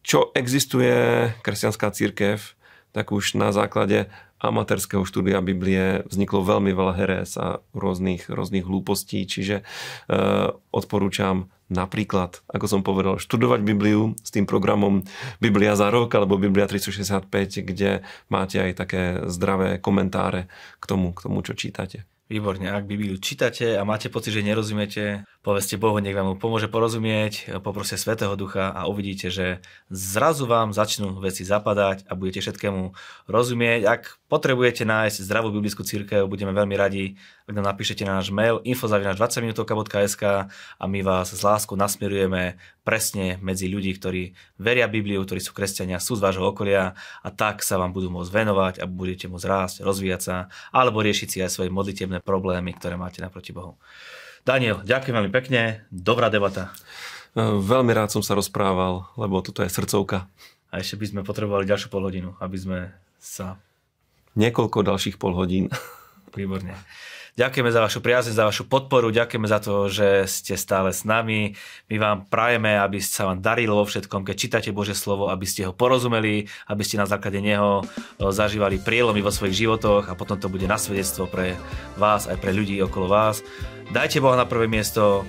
čo 0.00 0.32
existuje 0.32 1.28
kresťanská 1.44 1.92
církev, 1.92 2.57
tak 2.98 3.14
už 3.14 3.38
na 3.38 3.54
základe 3.54 4.10
amatérskeho 4.42 5.06
štúdia 5.06 5.38
Biblie 5.38 6.02
vzniklo 6.10 6.42
veľmi 6.42 6.74
veľa 6.74 6.94
herés 6.98 7.38
a 7.38 7.62
rôznych, 7.70 8.26
rôznych 8.26 8.66
hlúpostí, 8.66 9.22
čiže 9.22 9.62
e, 9.62 9.64
odporúčam 10.74 11.46
napríklad, 11.70 12.42
ako 12.50 12.66
som 12.66 12.80
povedal, 12.82 13.22
študovať 13.22 13.62
Bibliu 13.62 14.18
s 14.18 14.34
tým 14.34 14.50
programom 14.50 15.06
Biblia 15.38 15.78
za 15.78 15.94
rok 15.94 16.10
alebo 16.18 16.42
Biblia 16.42 16.66
365, 16.66 17.30
kde 17.62 18.02
máte 18.26 18.58
aj 18.58 18.72
také 18.74 19.02
zdravé 19.30 19.78
komentáre 19.78 20.50
k 20.82 20.84
tomu, 20.90 21.14
k 21.14 21.22
tomu 21.22 21.46
čo 21.46 21.54
čítate. 21.54 22.02
Výborne, 22.28 22.68
ak 22.68 22.84
Bibliu 22.84 23.16
čítate 23.16 23.80
a 23.80 23.88
máte 23.88 24.12
pocit, 24.12 24.36
že 24.36 24.44
nerozumiete, 24.44 25.24
poveste 25.40 25.80
Bohu, 25.80 25.96
nech 25.96 26.12
vám 26.12 26.36
pomôže 26.36 26.68
porozumieť, 26.68 27.56
poproste 27.64 27.96
Svetého 27.96 28.36
Ducha 28.36 28.68
a 28.68 28.84
uvidíte, 28.84 29.32
že 29.32 29.64
zrazu 29.88 30.44
vám 30.44 30.76
začnú 30.76 31.16
veci 31.24 31.48
zapadať 31.48 32.04
a 32.04 32.12
budete 32.12 32.44
všetkému 32.44 32.92
rozumieť. 33.32 33.80
Ak 33.88 34.20
potrebujete 34.28 34.84
nájsť 34.84 35.24
zdravú 35.24 35.56
biblickú 35.56 35.88
církev, 35.88 36.28
budeme 36.28 36.52
veľmi 36.52 36.76
radi, 36.76 37.16
ak 37.48 37.56
nám 37.56 37.64
napíšete 37.72 38.04
na 38.04 38.20
náš 38.20 38.28
mail 38.28 38.60
info.20minutovka.sk 38.60 40.52
a 40.52 40.84
my 40.84 41.00
vás 41.00 41.32
s 41.32 41.40
láskou 41.40 41.80
nasmerujeme 41.80 42.60
presne 42.84 43.40
medzi 43.40 43.72
ľudí, 43.72 43.96
ktorí 43.96 44.36
veria 44.60 44.84
Bibliu, 44.84 45.24
ktorí 45.24 45.40
sú 45.40 45.56
kresťania, 45.56 45.96
sú 45.96 46.20
z 46.20 46.28
vášho 46.28 46.44
okolia 46.44 46.92
a 47.24 47.28
tak 47.32 47.64
sa 47.64 47.80
vám 47.80 47.96
budú 47.96 48.12
môcť 48.12 48.32
venovať 48.32 48.74
a 48.80 48.84
budete 48.84 49.32
môcť 49.32 49.48
rásť, 49.48 49.76
rozvíjať 49.80 50.20
sa 50.20 50.36
alebo 50.76 51.00
riešiť 51.00 51.28
si 51.28 51.38
aj 51.40 51.52
svoje 51.52 51.72
modlitebné 51.72 52.17
problémy, 52.22 52.74
ktoré 52.76 52.98
máte 52.98 53.22
naproti 53.22 53.54
Bohu. 53.54 53.78
Daniel, 54.42 54.80
ďakujem 54.86 55.14
veľmi 55.14 55.32
pekne, 55.34 55.84
dobrá 55.92 56.32
debata. 56.32 56.72
E, 57.36 57.40
veľmi 57.42 57.92
rád 57.92 58.14
som 58.14 58.22
sa 58.24 58.38
rozprával, 58.38 59.04
lebo 59.20 59.44
toto 59.44 59.60
je 59.60 59.68
srdcovka. 59.68 60.30
A 60.68 60.80
ešte 60.80 61.00
by 61.00 61.06
sme 61.08 61.20
potrebovali 61.26 61.68
ďalšiu 61.68 61.88
pol 61.88 62.04
hodinu, 62.04 62.36
aby 62.40 62.56
sme 62.56 62.78
sa... 63.20 63.60
Niekoľko 64.38 64.86
ďalších 64.86 65.16
pol 65.18 65.34
hodín. 65.34 65.72
Výborne. 66.38 66.76
Ďakujeme 67.38 67.70
za 67.70 67.86
vašu 67.86 68.02
priazeň, 68.02 68.34
za 68.34 68.50
vašu 68.50 68.66
podporu, 68.66 69.14
ďakujeme 69.14 69.46
za 69.46 69.62
to, 69.62 69.86
že 69.86 70.26
ste 70.26 70.58
stále 70.58 70.90
s 70.90 71.06
nami. 71.06 71.54
My 71.86 71.96
vám 72.02 72.18
prajeme, 72.26 72.74
aby 72.74 72.98
sa 72.98 73.30
vám 73.30 73.38
darilo 73.38 73.78
vo 73.78 73.86
všetkom, 73.86 74.26
keď 74.26 74.34
čítate 74.34 74.74
Bože 74.74 74.98
slovo, 74.98 75.30
aby 75.30 75.46
ste 75.46 75.62
ho 75.62 75.70
porozumeli, 75.70 76.50
aby 76.66 76.82
ste 76.82 76.98
na 76.98 77.06
základe 77.06 77.38
neho 77.38 77.86
zažívali 78.18 78.82
prielomy 78.82 79.22
vo 79.22 79.30
svojich 79.30 79.54
životoch 79.54 80.10
a 80.10 80.18
potom 80.18 80.34
to 80.34 80.50
bude 80.50 80.66
nasvedectvo 80.66 81.30
pre 81.30 81.54
vás 81.94 82.26
aj 82.26 82.42
pre 82.42 82.50
ľudí 82.50 82.82
okolo 82.82 83.06
vás. 83.06 83.46
Dajte 83.94 84.18
Boha 84.18 84.34
na 84.34 84.42
prvé 84.42 84.66
miesto 84.66 85.22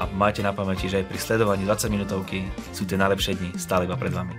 a 0.00 0.08
majte 0.08 0.40
na 0.40 0.56
pamäti, 0.56 0.88
že 0.88 1.04
aj 1.04 1.08
pri 1.12 1.20
sledovaní 1.20 1.68
20 1.68 1.92
minútovky 1.92 2.48
sú 2.72 2.88
tie 2.88 2.96
najlepšie 2.96 3.36
dni 3.36 3.60
stále 3.60 3.84
iba 3.84 4.00
pred 4.00 4.16
vami. 4.16 4.32